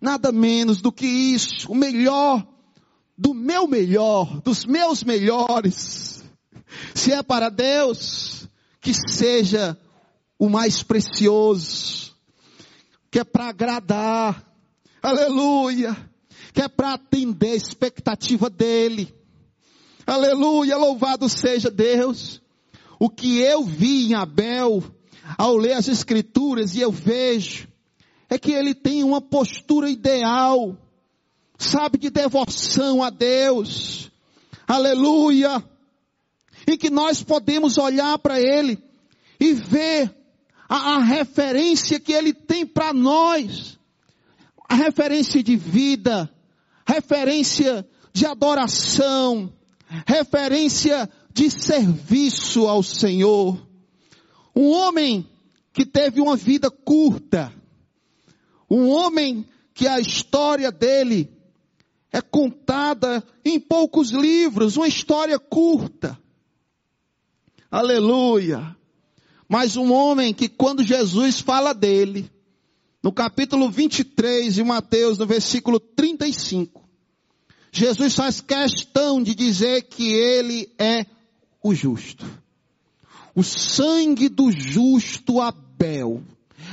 [0.00, 2.46] Nada menos do que isso, o melhor
[3.20, 6.24] do meu melhor, dos meus melhores.
[6.94, 8.48] Se é para Deus,
[8.80, 9.76] que seja
[10.38, 12.09] o mais precioso,
[13.10, 14.44] que é para agradar,
[15.02, 15.96] aleluia,
[16.52, 19.12] que é para atender a expectativa dele,
[20.06, 22.40] aleluia, louvado seja Deus.
[22.98, 24.84] O que eu vi em Abel,
[25.38, 27.66] ao ler as escrituras e eu vejo,
[28.28, 30.76] é que ele tem uma postura ideal,
[31.58, 34.10] sabe, de devoção a Deus,
[34.68, 35.64] aleluia,
[36.66, 38.78] e que nós podemos olhar para ele
[39.40, 40.14] e ver
[40.70, 43.76] a, a referência que ele tem para nós,
[44.68, 46.32] a referência de vida,
[46.86, 49.52] referência de adoração,
[50.06, 53.60] referência de serviço ao Senhor.
[54.54, 55.28] Um homem
[55.72, 57.52] que teve uma vida curta,
[58.70, 61.28] um homem que a história dele
[62.12, 66.16] é contada em poucos livros, uma história curta.
[67.68, 68.76] Aleluia.
[69.50, 72.30] Mas um homem que quando Jesus fala dele,
[73.02, 76.80] no capítulo 23 de Mateus, no versículo 35,
[77.72, 81.04] Jesus faz questão de dizer que ele é
[81.60, 82.24] o justo.
[83.34, 86.22] O sangue do justo Abel.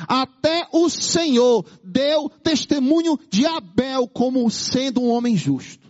[0.08, 5.88] Até o Senhor deu testemunho de Abel como sendo um homem justo.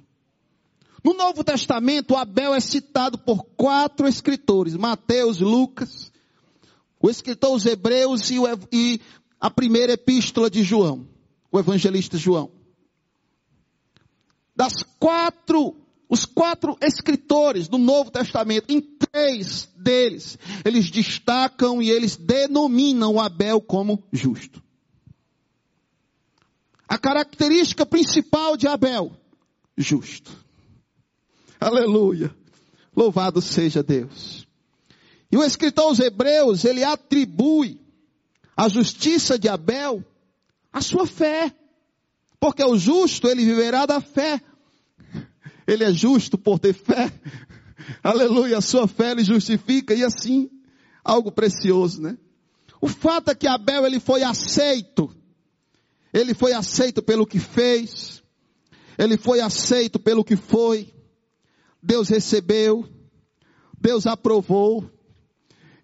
[1.03, 6.06] No Novo Testamento, Abel é citado por quatro escritores: Mateus, Lucas,
[6.99, 8.99] o escritor os Hebreus e, o, e
[9.39, 11.07] a primeira epístola de João,
[11.51, 12.51] o evangelista João.
[14.55, 15.75] Das quatro,
[16.09, 23.61] os quatro escritores do Novo Testamento, em três deles, eles destacam e eles denominam Abel
[23.61, 24.63] como justo.
[26.87, 29.11] A característica principal de Abel,
[29.77, 30.31] justo.
[31.59, 32.33] Aleluia.
[32.95, 34.46] Louvado seja Deus.
[35.31, 37.79] E o escritor aos Hebreus, ele atribui
[38.55, 40.03] a justiça de Abel
[40.71, 41.53] à sua fé.
[42.39, 44.41] Porque o justo, ele viverá da fé.
[45.65, 47.11] Ele é justo por ter fé.
[48.03, 50.49] Aleluia, a sua fé ele justifica e assim,
[51.03, 52.17] algo precioso, né?
[52.79, 55.13] O fato é que Abel ele foi aceito.
[56.13, 58.23] Ele foi aceito pelo que fez.
[58.97, 60.93] Ele foi aceito pelo que foi.
[61.81, 62.87] Deus recebeu.
[63.79, 64.89] Deus aprovou.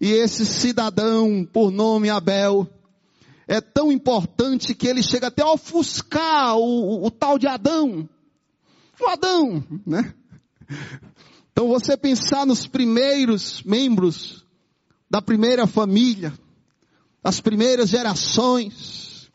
[0.03, 2.67] E esse cidadão, por nome Abel,
[3.47, 8.09] é tão importante que ele chega até a ofuscar o, o, tal de Adão.
[8.99, 10.13] O Adão, né?
[11.49, 14.45] Então você pensar nos primeiros membros
[15.09, 16.33] da primeira família,
[17.23, 19.31] das primeiras gerações,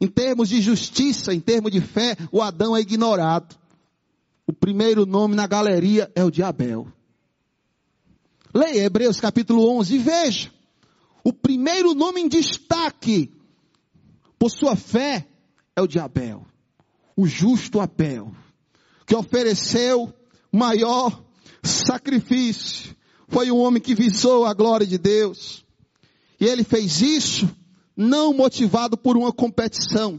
[0.00, 3.56] em termos de justiça, em termos de fé, o Adão é ignorado.
[4.46, 6.95] O primeiro nome na galeria é o de Abel.
[8.56, 10.50] Leia Hebreus capítulo 11 e veja.
[11.22, 13.30] O primeiro nome em destaque
[14.38, 15.28] por sua fé
[15.76, 16.46] é o de Abel.
[17.14, 18.34] O justo Abel.
[19.04, 20.10] Que ofereceu
[20.50, 21.22] maior
[21.62, 22.96] sacrifício.
[23.28, 25.62] Foi um homem que visou a glória de Deus.
[26.40, 27.54] E ele fez isso
[27.94, 30.18] não motivado por uma competição.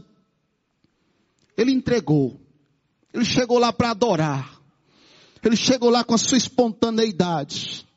[1.56, 2.40] Ele entregou.
[3.12, 4.60] Ele chegou lá para adorar.
[5.42, 7.87] Ele chegou lá com a sua espontaneidade.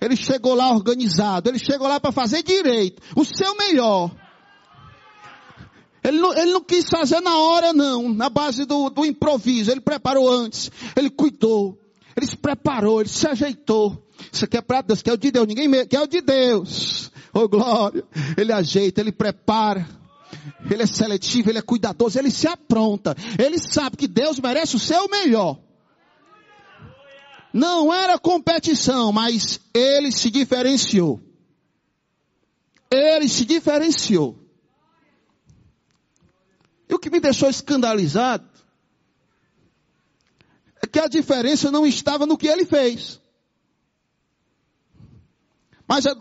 [0.00, 4.10] Ele chegou lá organizado, ele chegou lá para fazer direito, o seu melhor.
[6.04, 9.80] Ele não, ele não, quis fazer na hora não, na base do, do improviso, ele
[9.80, 11.76] preparou antes, ele cuidou,
[12.16, 14.02] ele se preparou, ele se ajeitou.
[14.32, 16.20] Isso aqui é para Deus, que é o de Deus, ninguém quer é o de
[16.20, 17.10] Deus.
[17.32, 18.04] Oh glória,
[18.36, 19.86] ele ajeita, ele prepara.
[20.70, 23.14] Ele é seletivo, ele é cuidadoso, ele se apronta.
[23.38, 25.58] Ele sabe que Deus merece o seu melhor.
[27.56, 31.18] Não era competição, mas ele se diferenciou.
[32.90, 34.38] Ele se diferenciou.
[36.86, 38.46] E o que me deixou escandalizado
[40.82, 43.18] é que a diferença não estava no que ele fez.
[45.88, 46.14] Mas a,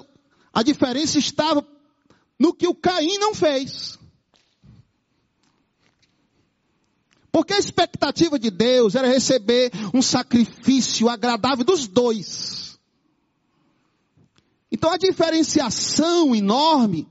[0.53, 1.67] a diferença estava
[2.39, 3.99] no que o Caim não fez.
[7.35, 12.79] Porque a expectativa de Deus era receber um sacrifício agradável dos dois.
[14.71, 17.05] Então a diferenciação enorme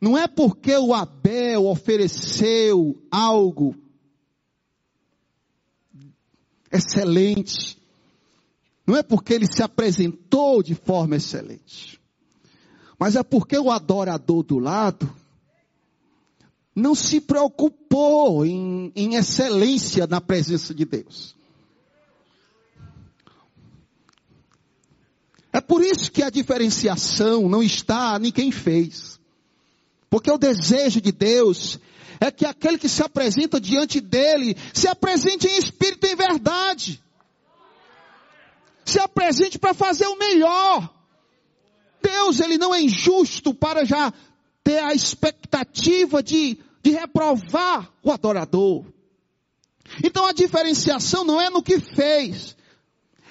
[0.00, 3.76] não é porque o Abel ofereceu algo
[6.72, 7.80] excelente.
[8.84, 12.00] Não é porque ele se apresentou de forma excelente.
[12.98, 15.19] Mas é porque o adorador do lado
[16.74, 21.34] não se preocupou em, em excelência na presença de Deus.
[25.52, 29.18] É por isso que a diferenciação não está em quem fez.
[30.08, 31.78] Porque o desejo de Deus
[32.20, 37.02] é que aquele que se apresenta diante dele se apresente em espírito e em verdade.
[38.84, 40.88] Se apresente para fazer o melhor.
[42.02, 44.12] Deus, ele não é injusto para já
[44.62, 48.84] ter a expectativa de, de reprovar o adorador.
[50.04, 52.56] Então a diferenciação não é no que fez,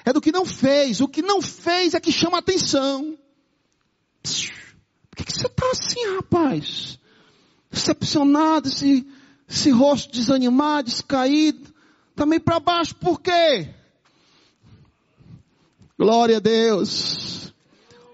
[0.04, 1.02] é do que não fez.
[1.02, 3.18] O que não fez é que chama atenção.
[4.22, 7.00] Por que, que você está assim, rapaz?
[7.72, 9.08] Decepcionado, esse,
[9.48, 11.74] esse rosto desanimado, descaído,
[12.16, 13.70] também tá para baixo, por quê?
[15.98, 17.49] Glória a Deus.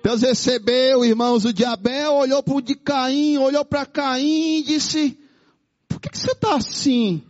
[0.06, 4.64] Deus recebeu, irmãos, o de Abel, olhou para o de Caim, olhou para Caim e
[4.64, 5.18] disse,
[5.88, 7.24] por que, que você está assim?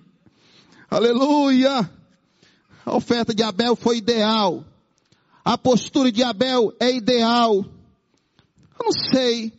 [0.92, 1.90] Aleluia!
[2.86, 4.66] A oferta de Abel foi ideal.
[5.42, 7.64] A postura de Abel é ideal.
[8.78, 9.54] Eu não sei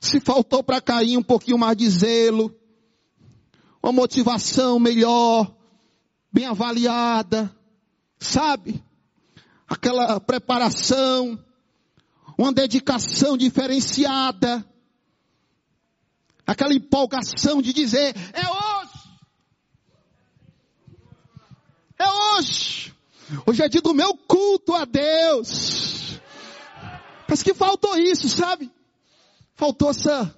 [0.00, 2.52] se faltou para Caim um pouquinho mais de zelo,
[3.80, 5.54] uma motivação melhor,
[6.32, 7.48] bem avaliada,
[8.18, 8.82] sabe?
[9.68, 11.38] Aquela preparação
[12.38, 14.64] uma dedicação diferenciada,
[16.46, 18.92] aquela empolgação de dizer, é hoje,
[21.98, 22.94] é hoje,
[23.46, 26.20] hoje é dia do meu culto a Deus.
[27.26, 28.70] Parece que faltou isso, sabe?
[29.54, 30.32] Faltou essa,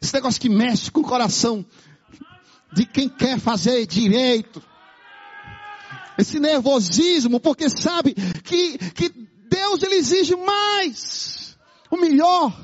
[0.00, 1.64] esse negócio que mexe com o coração
[2.72, 4.62] de quem quer fazer direito.
[6.18, 11.56] Esse nervosismo, porque sabe que, que Deus ele exige mais,
[11.90, 12.54] o melhor.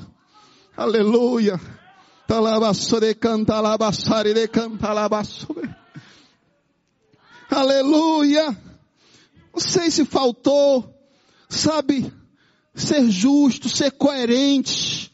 [0.77, 1.59] Aleluia.
[7.49, 8.45] Aleluia.
[9.51, 10.95] Não sei se faltou,
[11.49, 12.13] sabe,
[12.75, 15.11] ser justo, ser coerente,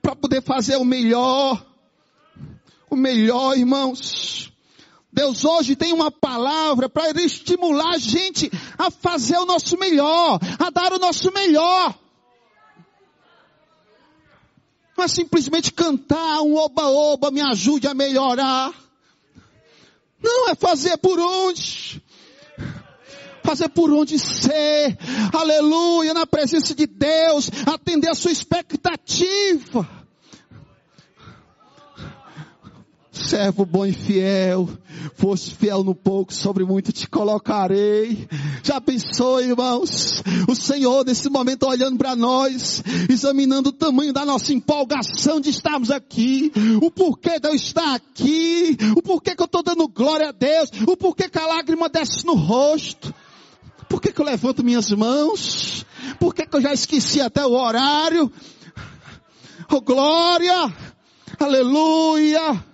[0.00, 1.64] para poder fazer o melhor.
[2.88, 4.53] O melhor, irmãos.
[5.14, 10.70] Deus hoje tem uma palavra para estimular a gente a fazer o nosso melhor, a
[10.70, 11.94] dar o nosso melhor.
[14.98, 18.74] Não é simplesmente cantar um oba-oba, me ajude a melhorar.
[20.20, 22.02] Não, é fazer por onde.
[23.44, 24.98] Fazer por onde ser.
[25.32, 27.48] Aleluia, na presença de Deus.
[27.72, 30.03] Atender a sua expectativa.
[33.24, 34.68] Servo bom e fiel,
[35.14, 38.28] fosse fiel no pouco, sobre muito te colocarei.
[38.62, 40.22] Já pensou, irmãos?
[40.46, 45.90] O Senhor nesse momento olhando para nós, examinando o tamanho da nossa empolgação de estarmos
[45.90, 46.52] aqui,
[46.82, 50.70] o porquê de eu estar aqui, o porquê que eu estou dando glória a Deus,
[50.86, 53.14] o porquê que a lágrima desce no rosto,
[53.88, 55.86] por que, que eu levanto minhas mãos,
[56.18, 58.30] por que, que eu já esqueci até o horário,
[59.70, 60.72] oh glória,
[61.38, 62.64] aleluia,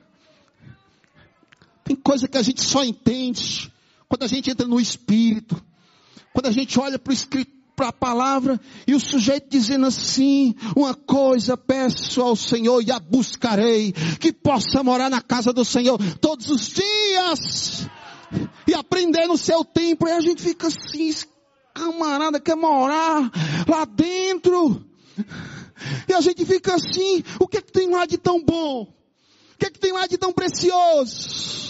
[1.90, 3.72] tem coisa que a gente só entende
[4.08, 5.60] quando a gente entra no Espírito.
[6.32, 7.16] Quando a gente olha para o
[7.80, 13.92] a palavra, e o sujeito dizendo assim, uma coisa peço ao Senhor e a buscarei,
[14.20, 17.88] que possa morar na casa do Senhor todos os dias,
[18.68, 21.10] e aprender no seu tempo, e a gente fica assim,
[21.72, 23.32] camarada quer morar
[23.66, 24.84] lá dentro,
[26.06, 28.82] e a gente fica assim, o que é que tem lá de tão bom?
[28.82, 31.69] O que é que tem lá de tão precioso?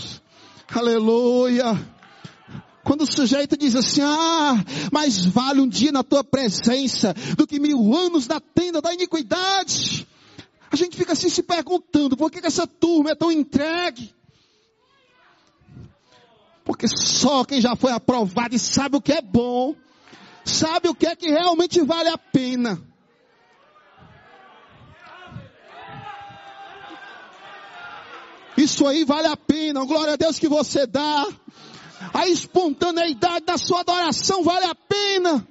[0.73, 1.65] Aleluia.
[2.85, 4.55] Quando o sujeito diz assim, ah,
[4.93, 10.07] mais vale um dia na tua presença do que mil anos na tenda da iniquidade.
[10.71, 14.15] A gente fica assim se perguntando, por que, que essa turma é tão entregue?
[16.65, 19.75] Porque só quem já foi aprovado e sabe o que é bom,
[20.45, 22.81] sabe o que é que realmente vale a pena.
[28.57, 29.85] Isso aí vale a pena.
[29.85, 31.29] Glória a Deus que você dá.
[32.15, 35.47] A espontaneidade da sua adoração vale a pena.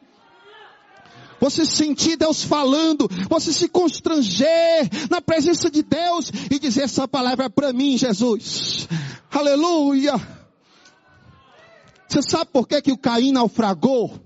[1.39, 7.45] Você sentir Deus falando, você se constranger na presença de Deus e dizer essa palavra
[7.45, 8.87] é para mim, Jesus.
[9.31, 10.15] Aleluia.
[12.07, 14.19] Você sabe por que, que o Caim naufragou?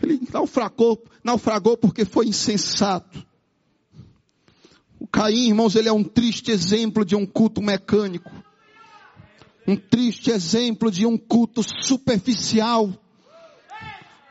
[0.00, 3.26] Ele naufragou, naufragou porque foi insensato.
[5.10, 8.30] Caim, irmãos, ele é um triste exemplo de um culto mecânico.
[9.66, 12.92] Um triste exemplo de um culto superficial.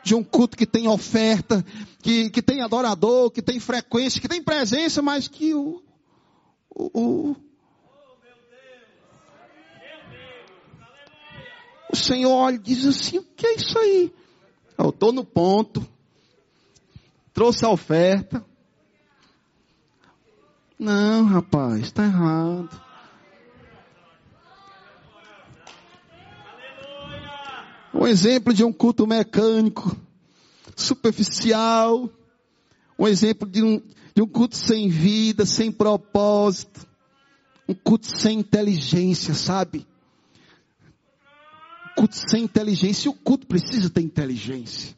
[0.04, 1.66] De um culto que tem oferta,
[2.02, 5.84] que, que tem adorador, que tem frequência, que tem presença, mas que o,
[6.70, 7.36] o, o,
[11.92, 14.14] o Senhor olha e diz assim, o que é isso aí?
[14.78, 15.86] Eu estou no ponto,
[17.34, 18.46] trouxe a oferta.
[20.80, 22.70] Não, rapaz, está errado.
[27.94, 29.96] Um exemplo de um culto mecânico,
[30.76, 32.10] superficial.
[32.98, 33.82] Um exemplo de um,
[34.14, 36.86] de um culto sem vida, sem propósito.
[37.68, 39.86] Um culto sem inteligência, sabe?
[41.98, 43.08] culto sem inteligência.
[43.08, 44.96] E o culto precisa ter inteligência.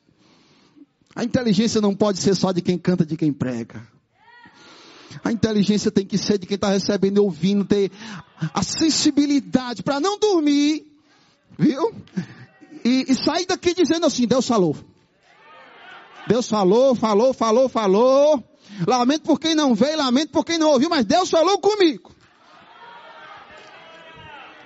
[1.15, 3.87] A inteligência não pode ser só de quem canta, de quem prega.
[5.23, 7.91] A inteligência tem que ser de quem está recebendo e ouvindo, ter
[8.53, 10.85] a sensibilidade para não dormir,
[11.57, 11.93] viu?
[12.83, 14.75] E, e sair daqui dizendo assim: Deus falou.
[16.27, 18.43] Deus falou, falou, falou, falou.
[18.87, 22.11] Lamento por quem não veio, lamento por quem não ouviu, mas Deus falou comigo.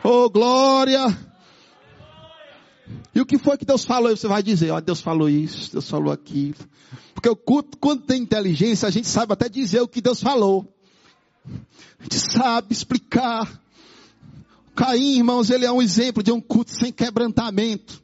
[0.04, 1.18] Oh, glória!
[3.16, 4.16] E o que foi que Deus falou?
[4.16, 6.58] Você vai dizer, ó, Deus falou isso, Deus falou aquilo.
[7.24, 10.68] Porque o culto, quando tem inteligência, a gente sabe até dizer o que Deus falou.
[11.98, 13.62] A gente sabe explicar.
[14.76, 18.04] Caim, irmãos, ele é um exemplo de um culto sem quebrantamento.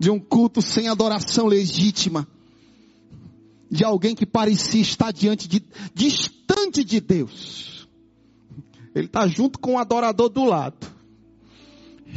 [0.00, 2.26] De um culto sem adoração legítima.
[3.70, 5.62] De alguém que parecia estar diante de,
[5.94, 7.88] distante de Deus.
[8.92, 10.88] Ele está junto com o adorador do lado.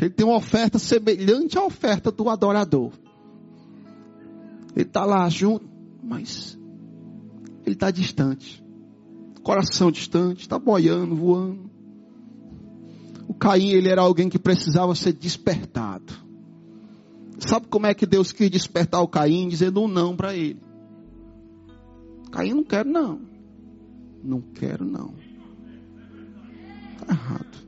[0.01, 2.91] Ele tem uma oferta semelhante à oferta do adorador.
[4.75, 5.65] Ele está lá junto,
[6.03, 6.57] mas
[7.65, 8.63] ele está distante.
[9.43, 11.69] Coração distante, está boiando, voando.
[13.27, 16.13] O Caim, ele era alguém que precisava ser despertado.
[17.39, 19.47] Sabe como é que Deus quis despertar o Caim?
[19.47, 20.61] Dizendo um não para ele.
[22.31, 23.21] Caim, não quero não.
[24.23, 25.13] Não quero não.
[26.93, 27.63] Está errado.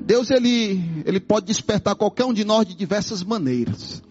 [0.00, 4.02] Deus ele, ele pode despertar qualquer um de nós de diversas maneiras.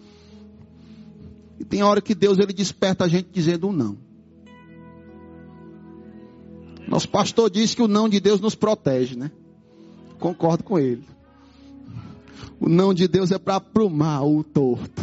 [1.68, 3.98] Tem hora que Deus ele desperta a gente dizendo um não.
[6.86, 9.30] Nosso pastor disse que o não de Deus nos protege, né?
[10.18, 11.04] Concordo com ele.
[12.58, 15.02] O não de Deus é para aprumar o torto.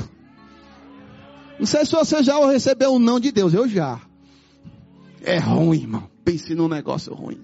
[1.60, 4.02] Não sei se você já recebeu um não de Deus, eu já.
[5.22, 6.10] É ruim, irmão.
[6.24, 7.40] Pense num negócio ruim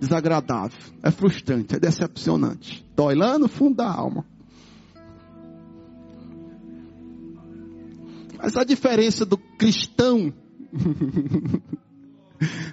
[0.00, 2.86] desagradável, é frustrante, é decepcionante.
[2.94, 4.24] Dói lá no fundo da alma.
[8.38, 10.32] Mas a diferença do cristão,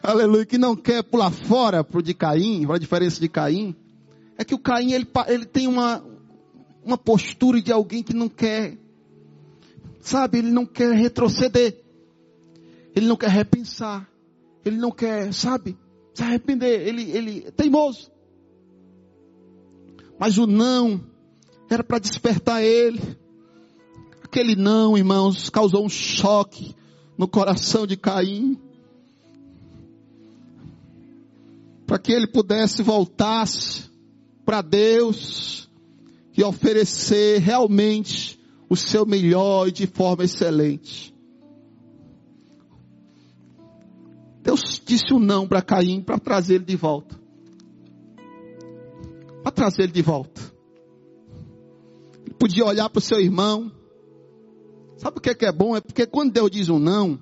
[0.01, 3.75] aleluia, que não quer pular fora pro de Caim, a diferença de Caim,
[4.37, 6.05] é que o Caim ele, ele tem uma,
[6.83, 8.77] uma postura de alguém que não quer,
[9.99, 11.83] sabe, ele não quer retroceder,
[12.95, 14.07] ele não quer repensar,
[14.63, 15.75] ele não quer, sabe,
[16.13, 16.87] se arrepender.
[16.87, 18.09] Ele, ele é teimoso.
[20.17, 21.03] Mas o não
[21.69, 23.01] era para despertar ele.
[24.35, 26.75] Aquele não, irmãos, causou um choque
[27.17, 28.59] no coração de Caim.
[31.87, 33.47] Para que ele pudesse voltar
[34.43, 35.69] para Deus
[36.37, 41.15] e oferecer realmente o seu melhor e de forma excelente.
[44.43, 47.17] Deus disse um não para Caim para trazer ele de volta.
[49.41, 50.41] Para trazer ele de volta.
[52.25, 53.71] Ele podia olhar para o seu irmão.
[54.97, 55.75] Sabe o que é, que é bom?
[55.75, 57.19] É porque quando Deus diz um não,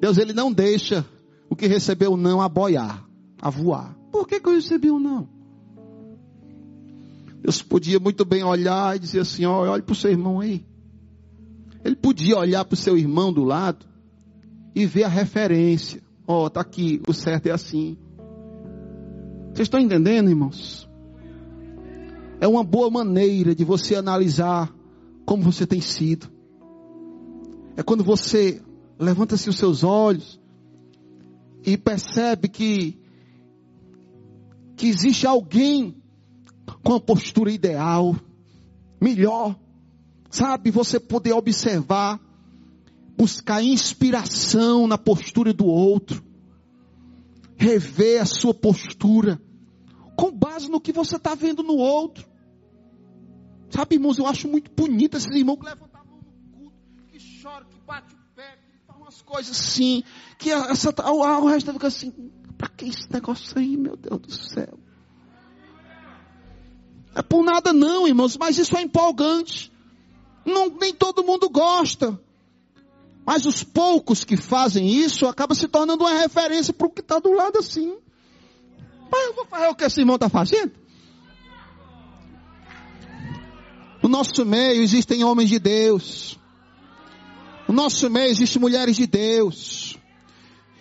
[0.00, 1.04] Deus ele não deixa
[1.50, 3.04] o que recebeu não a boiar,
[3.40, 3.96] a voar.
[4.12, 5.28] Por que, que eu recebi um não?
[7.42, 10.64] Deus podia muito bem olhar e dizer assim: olha, olhe para o seu irmão aí.
[11.84, 13.86] Ele podia olhar para o seu irmão do lado
[14.74, 16.02] e ver a referência.
[16.26, 17.96] Ó, oh, tá aqui, o certo é assim.
[19.52, 20.87] Vocês estão entendendo, irmãos?
[22.40, 24.72] É uma boa maneira de você analisar
[25.26, 26.30] como você tem sido.
[27.76, 28.62] É quando você
[28.98, 30.40] levanta-se os seus olhos
[31.64, 32.98] e percebe que,
[34.76, 35.96] que existe alguém
[36.82, 38.14] com a postura ideal,
[39.00, 39.58] melhor,
[40.30, 40.70] sabe?
[40.70, 42.20] Você poder observar,
[43.16, 46.22] buscar inspiração na postura do outro,
[47.56, 49.40] rever a sua postura,
[50.58, 52.26] base no que você está vendo no outro.
[53.70, 57.20] Sabe, irmãos, eu acho muito bonito esses irmãos que levantam a mão no culto, que
[57.20, 60.02] choram, que batem o pé, que falam umas coisas assim,
[60.38, 64.32] que essa, o, o resto fica assim, para que esse negócio aí, meu Deus do
[64.32, 64.78] céu?
[67.14, 69.72] É por nada não, irmãos, mas isso é empolgante.
[70.44, 72.18] Não, nem todo mundo gosta.
[73.26, 77.18] Mas os poucos que fazem isso acaba se tornando uma referência para o que está
[77.18, 77.98] do lado assim.
[79.10, 80.72] Mas eu vou fazer o que esse irmão está fazendo?
[84.02, 86.38] No nosso meio existem homens de Deus.
[87.66, 89.98] No nosso meio existem mulheres de Deus.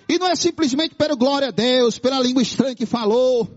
[0.08, 3.50] E não é simplesmente pelo glória a Deus, pela língua estranha que falou,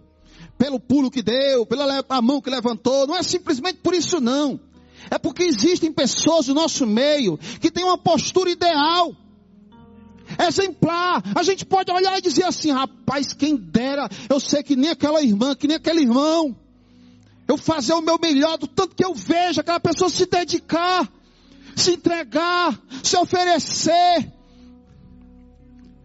[0.59, 3.07] pelo pulo que deu, pela mão que levantou.
[3.07, 4.59] Não é simplesmente por isso não.
[5.11, 9.15] É porque existem pessoas no nosso meio que têm uma postura ideal,
[10.47, 11.23] exemplar.
[11.35, 15.23] A gente pode olhar e dizer assim, rapaz, quem dera, eu sei que nem aquela
[15.23, 16.57] irmã, que nem aquele irmão
[17.51, 21.11] eu fazer o meu melhor, do tanto que eu vejo aquela pessoa se dedicar,
[21.75, 24.33] se entregar, se oferecer.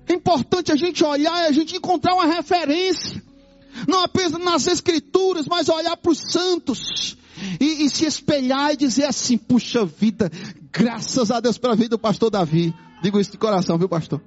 [0.08, 3.24] É importante a gente olhar e a gente encontrar uma referência,
[3.88, 7.16] não apenas nas escrituras, mas olhar para os santos
[7.60, 10.32] e, e, se espelhar e dizer assim: puxa vida,
[10.72, 12.74] graças a Deus pela vida do pastor Davi.
[13.02, 14.22] Digo isso de coração, viu, pastor?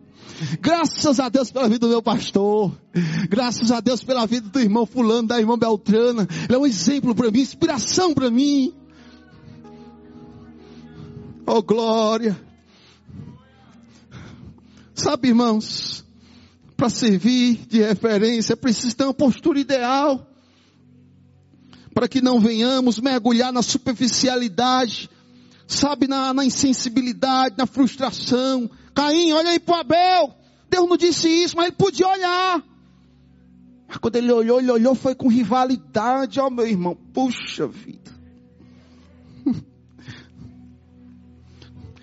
[0.61, 2.73] Graças a Deus pela vida do meu pastor.
[3.29, 6.29] Graças a Deus pela vida do irmão fulano, da irmã Beltrana.
[6.45, 8.73] Ele é um exemplo para mim, inspiração para mim.
[11.47, 12.39] Oh glória.
[14.95, 16.05] Sabe, irmãos,
[16.77, 20.27] para servir de referência, é preciso ter uma postura ideal.
[21.95, 25.11] Para que não venhamos mergulhar na superficialidade,
[25.69, 30.35] sabe, na, na insensibilidade, na frustração, Caim, olha aí para Abel.
[30.69, 32.65] Deus não disse isso, mas ele podia olhar.
[33.87, 36.97] Mas quando ele olhou, ele olhou, foi com rivalidade, ó meu irmão.
[37.13, 38.09] Puxa vida.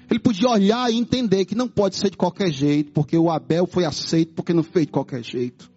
[0.10, 3.66] Ele podia olhar e entender que não pode ser de qualquer jeito, porque o Abel
[3.68, 5.70] foi aceito porque não fez de qualquer jeito.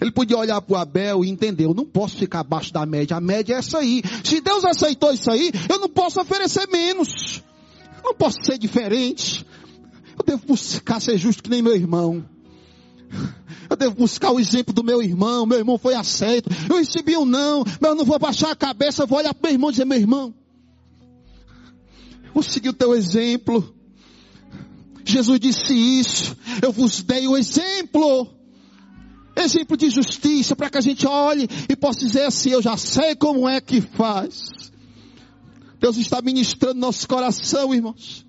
[0.00, 3.16] Ele podia olhar para o Abel e entender, eu não posso ficar abaixo da média,
[3.16, 4.02] a média é essa aí.
[4.24, 7.42] Se Deus aceitou isso aí, eu não posso oferecer menos.
[7.98, 9.46] Eu não posso ser diferente.
[10.18, 12.24] Eu devo buscar ser justo que nem meu irmão.
[13.68, 15.46] Eu devo buscar o exemplo do meu irmão.
[15.46, 16.50] Meu irmão foi aceito.
[16.68, 19.02] Eu recebi um não, mas eu não vou baixar a cabeça.
[19.02, 20.34] Eu vou olhar para meu irmão e dizer: Meu irmão,
[22.34, 23.74] vou seguir o teu exemplo.
[25.04, 26.36] Jesus disse isso.
[26.62, 28.39] Eu vos dei o exemplo.
[29.36, 33.14] Exemplo de justiça, para que a gente olhe e possa dizer assim: Eu já sei
[33.14, 34.50] como é que faz.
[35.78, 38.26] Deus está ministrando nosso coração, irmãos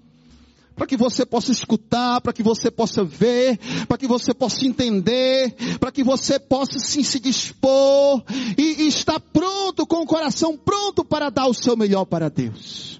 [0.81, 5.53] para que você possa escutar, para que você possa ver, para que você possa entender,
[5.79, 8.23] para que você possa sim se dispor
[8.57, 12.99] e, e estar pronto, com o coração pronto para dar o seu melhor para Deus.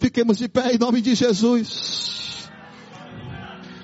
[0.00, 2.48] Fiquemos de pé em nome de Jesus.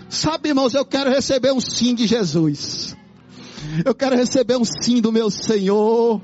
[0.09, 2.97] Sabe, irmãos, eu quero receber um sim de Jesus.
[3.85, 6.21] Eu quero receber um sim do meu Senhor.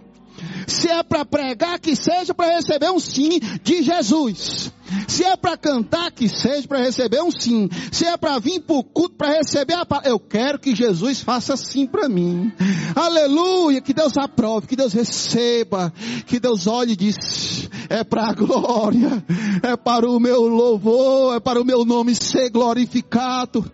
[0.66, 4.72] Se é para pregar, que seja para receber um sim de Jesus.
[5.06, 7.68] Se é para cantar, que seja para receber um sim.
[7.92, 11.20] Se é para vir para o culto para receber a palavra, eu quero que Jesus
[11.20, 12.52] faça sim para mim.
[12.94, 15.92] Aleluia, que Deus aprove, que Deus receba,
[16.26, 19.24] que Deus olhe e diz, é para a glória,
[19.62, 23.70] é para o meu louvor, é para o meu nome ser glorificado.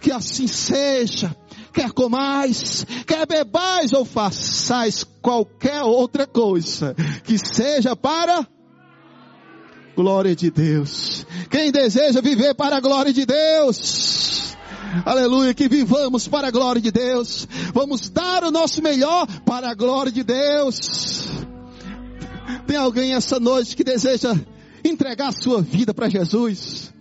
[0.00, 1.34] Que assim seja
[1.74, 6.94] quer comais, quer bebais ou façais qualquer outra coisa,
[7.24, 8.46] que seja para
[9.96, 11.26] glória de Deus.
[11.50, 14.56] Quem deseja viver para a glória de Deus,
[15.04, 19.74] aleluia, que vivamos para a glória de Deus, vamos dar o nosso melhor para a
[19.74, 21.28] glória de Deus.
[22.66, 24.34] Tem alguém essa noite que deseja
[24.84, 26.92] entregar a sua vida para Jesus?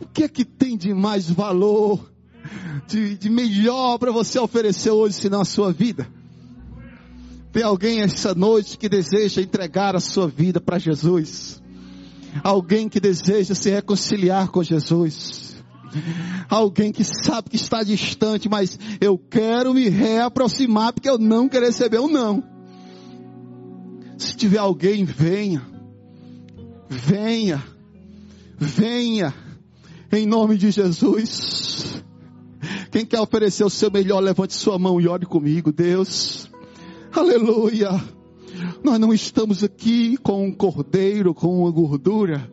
[0.00, 2.13] O que é que tem de mais valor?
[2.86, 6.06] De, de melhor para você oferecer hoje, senão a sua vida?
[7.52, 11.62] Tem alguém essa noite que deseja entregar a sua vida para Jesus?
[12.42, 15.54] Alguém que deseja se reconciliar com Jesus?
[16.48, 21.66] Alguém que sabe que está distante, mas eu quero me reaproximar porque eu não quero
[21.66, 22.42] receber um não.
[24.18, 25.62] Se tiver alguém, venha.
[26.88, 27.62] Venha.
[28.58, 29.32] Venha.
[30.12, 32.02] Em nome de Jesus.
[32.94, 36.48] Quem quer oferecer o seu melhor, levante sua mão e ore comigo, Deus.
[37.12, 37.90] Aleluia.
[38.84, 42.48] Nós não estamos aqui com um cordeiro, com uma gordura.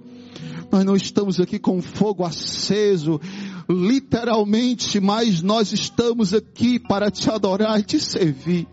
[0.71, 3.21] Nós não estamos aqui com fogo aceso,
[3.69, 8.67] literalmente, mas nós estamos aqui para te adorar e te servir.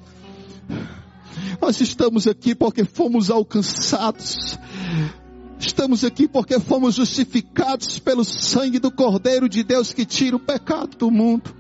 [1.61, 4.59] Nós estamos aqui porque fomos alcançados.
[5.59, 10.97] Estamos aqui porque fomos justificados pelo sangue do Cordeiro de Deus que tira o pecado
[10.97, 11.55] do mundo.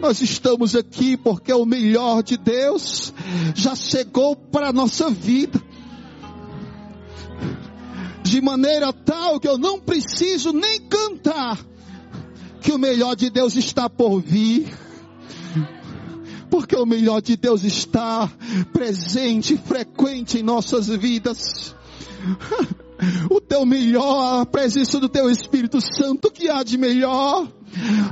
[0.00, 3.12] Nós estamos aqui porque o melhor de Deus
[3.54, 5.62] já chegou para a nossa vida.
[8.22, 11.58] De maneira tal que eu não preciso nem cantar
[12.60, 14.66] que o melhor de Deus está por vir
[16.50, 18.30] porque o melhor de Deus está
[18.72, 21.74] presente, frequente em nossas vidas.
[23.30, 27.46] O teu melhor, a presença do teu Espírito Santo, o que há de melhor?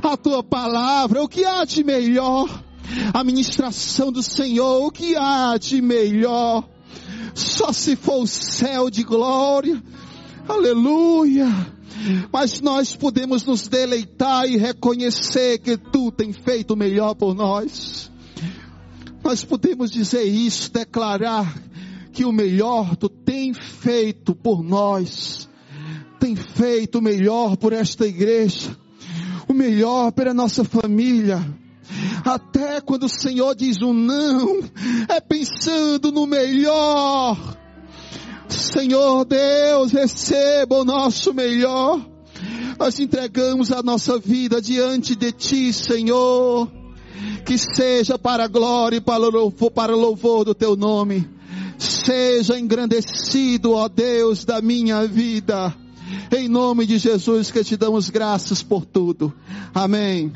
[0.03, 2.47] A tua palavra, o que há de melhor?
[3.11, 6.69] A ministração do Senhor, o que há de melhor?
[7.33, 9.81] Só se for o céu de glória.
[10.47, 11.47] Aleluia.
[12.31, 18.11] Mas nós podemos nos deleitar e reconhecer que tu tem feito o melhor por nós.
[19.23, 21.51] Nós podemos dizer isso, declarar
[22.15, 25.49] que o melhor tu tem feito por nós,
[26.17, 28.75] tem feito o melhor por esta igreja,
[29.49, 31.45] o melhor pela nossa família.
[32.23, 34.61] Até quando o Senhor diz um não,
[35.09, 37.37] é pensando no melhor.
[38.47, 41.99] Senhor Deus, receba o nosso melhor.
[42.79, 46.71] Nós entregamos a nossa vida diante de Ti, Senhor
[47.45, 51.35] que seja para a glória e para o louvor, para o louvor do teu nome.
[51.77, 55.75] Seja engrandecido, ó Deus, da minha vida.
[56.35, 59.33] Em nome de Jesus que te damos graças por tudo.
[59.73, 60.31] Amém.